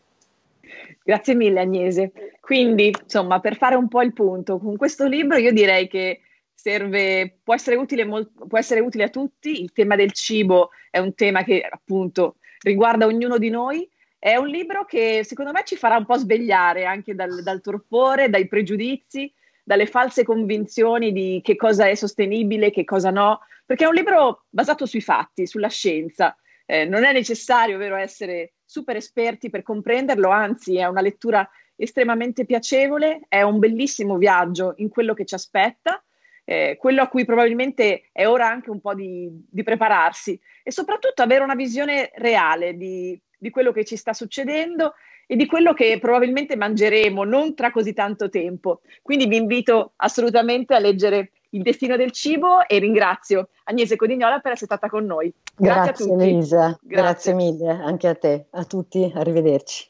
Grazie 1.09 1.33
mille 1.33 1.61
Agnese. 1.61 2.11
Quindi, 2.39 2.93
insomma, 3.01 3.39
per 3.39 3.57
fare 3.57 3.73
un 3.73 3.87
po' 3.87 4.03
il 4.03 4.13
punto, 4.13 4.59
con 4.59 4.77
questo 4.77 5.07
libro 5.07 5.37
io 5.37 5.51
direi 5.51 5.87
che 5.87 6.21
serve, 6.53 7.39
può 7.43 7.55
essere 7.55 7.77
utile, 7.77 8.05
può 8.05 8.59
essere 8.59 8.79
utile 8.79 9.05
a 9.05 9.09
tutti, 9.09 9.59
il 9.59 9.71
tema 9.71 9.95
del 9.95 10.11
cibo 10.11 10.69
è 10.91 10.99
un 10.99 11.15
tema 11.15 11.43
che 11.43 11.67
appunto 11.67 12.35
riguarda 12.59 13.07
ognuno 13.07 13.39
di 13.39 13.49
noi 13.49 13.89
è 14.19 14.35
un 14.35 14.49
libro 14.49 14.85
che 14.85 15.23
secondo 15.23 15.51
me 15.51 15.63
ci 15.65 15.77
farà 15.77 15.97
un 15.97 16.05
po' 16.05 16.15
svegliare 16.15 16.85
anche 16.85 17.15
dal, 17.15 17.41
dal 17.41 17.61
torpore, 17.61 18.29
dai 18.29 18.47
pregiudizi, 18.47 19.33
dalle 19.63 19.87
false 19.87 20.23
convinzioni 20.23 21.11
di 21.11 21.39
che 21.43 21.55
cosa 21.55 21.87
è 21.87 21.95
sostenibile, 21.95 22.69
che 22.69 22.83
cosa 22.83 23.09
no, 23.09 23.39
perché 23.65 23.85
è 23.85 23.87
un 23.87 23.95
libro 23.95 24.45
basato 24.47 24.85
sui 24.85 25.01
fatti, 25.01 25.47
sulla 25.47 25.69
scienza. 25.69 26.37
Eh, 26.67 26.85
non 26.85 27.03
è 27.03 27.11
necessario, 27.13 27.79
vero, 27.79 27.95
essere 27.95 28.53
super 28.69 28.95
esperti 28.97 29.49
per 29.49 29.63
comprenderlo, 29.63 30.29
anzi 30.29 30.77
è 30.77 30.85
una 30.85 31.01
lettura 31.01 31.49
estremamente 31.75 32.45
piacevole, 32.45 33.21
è 33.27 33.41
un 33.41 33.57
bellissimo 33.57 34.15
viaggio 34.17 34.75
in 34.77 34.89
quello 34.89 35.15
che 35.15 35.25
ci 35.25 35.33
aspetta, 35.33 36.03
eh, 36.45 36.77
quello 36.79 37.01
a 37.01 37.07
cui 37.07 37.25
probabilmente 37.25 38.09
è 38.11 38.27
ora 38.27 38.47
anche 38.47 38.69
un 38.69 38.79
po' 38.79 38.93
di, 38.93 39.27
di 39.49 39.63
prepararsi 39.63 40.39
e 40.61 40.71
soprattutto 40.71 41.23
avere 41.23 41.43
una 41.43 41.55
visione 41.55 42.11
reale 42.13 42.77
di, 42.77 43.19
di 43.35 43.49
quello 43.49 43.71
che 43.71 43.83
ci 43.85 43.95
sta 43.95 44.13
succedendo 44.13 44.93
e 45.25 45.35
di 45.35 45.47
quello 45.47 45.73
che 45.73 45.97
probabilmente 45.99 46.55
mangeremo 46.55 47.23
non 47.23 47.55
tra 47.55 47.71
così 47.71 47.93
tanto 47.93 48.29
tempo. 48.29 48.81
Quindi 49.01 49.25
vi 49.25 49.37
invito 49.37 49.93
assolutamente 49.95 50.75
a 50.75 50.79
leggere 50.79 51.31
Il 51.51 51.63
destino 51.63 51.95
del 51.95 52.11
cibo 52.11 52.67
e 52.67 52.79
ringrazio 52.79 53.49
Agnese 53.65 53.95
Codignola 53.95 54.39
per 54.39 54.51
essere 54.51 54.67
stata 54.67 54.87
con 54.87 55.05
noi. 55.05 55.33
Grazie, 55.55 55.81
grazie 55.83 56.05
a 56.05 56.07
tutti. 56.07 56.23
Elisa, 56.23 56.79
grazie. 56.81 56.87
grazie 56.87 57.33
mille 57.33 57.69
anche 57.69 58.07
a 58.07 58.15
te, 58.15 58.45
a 58.51 58.63
tutti, 58.65 59.11
arrivederci. 59.15 59.89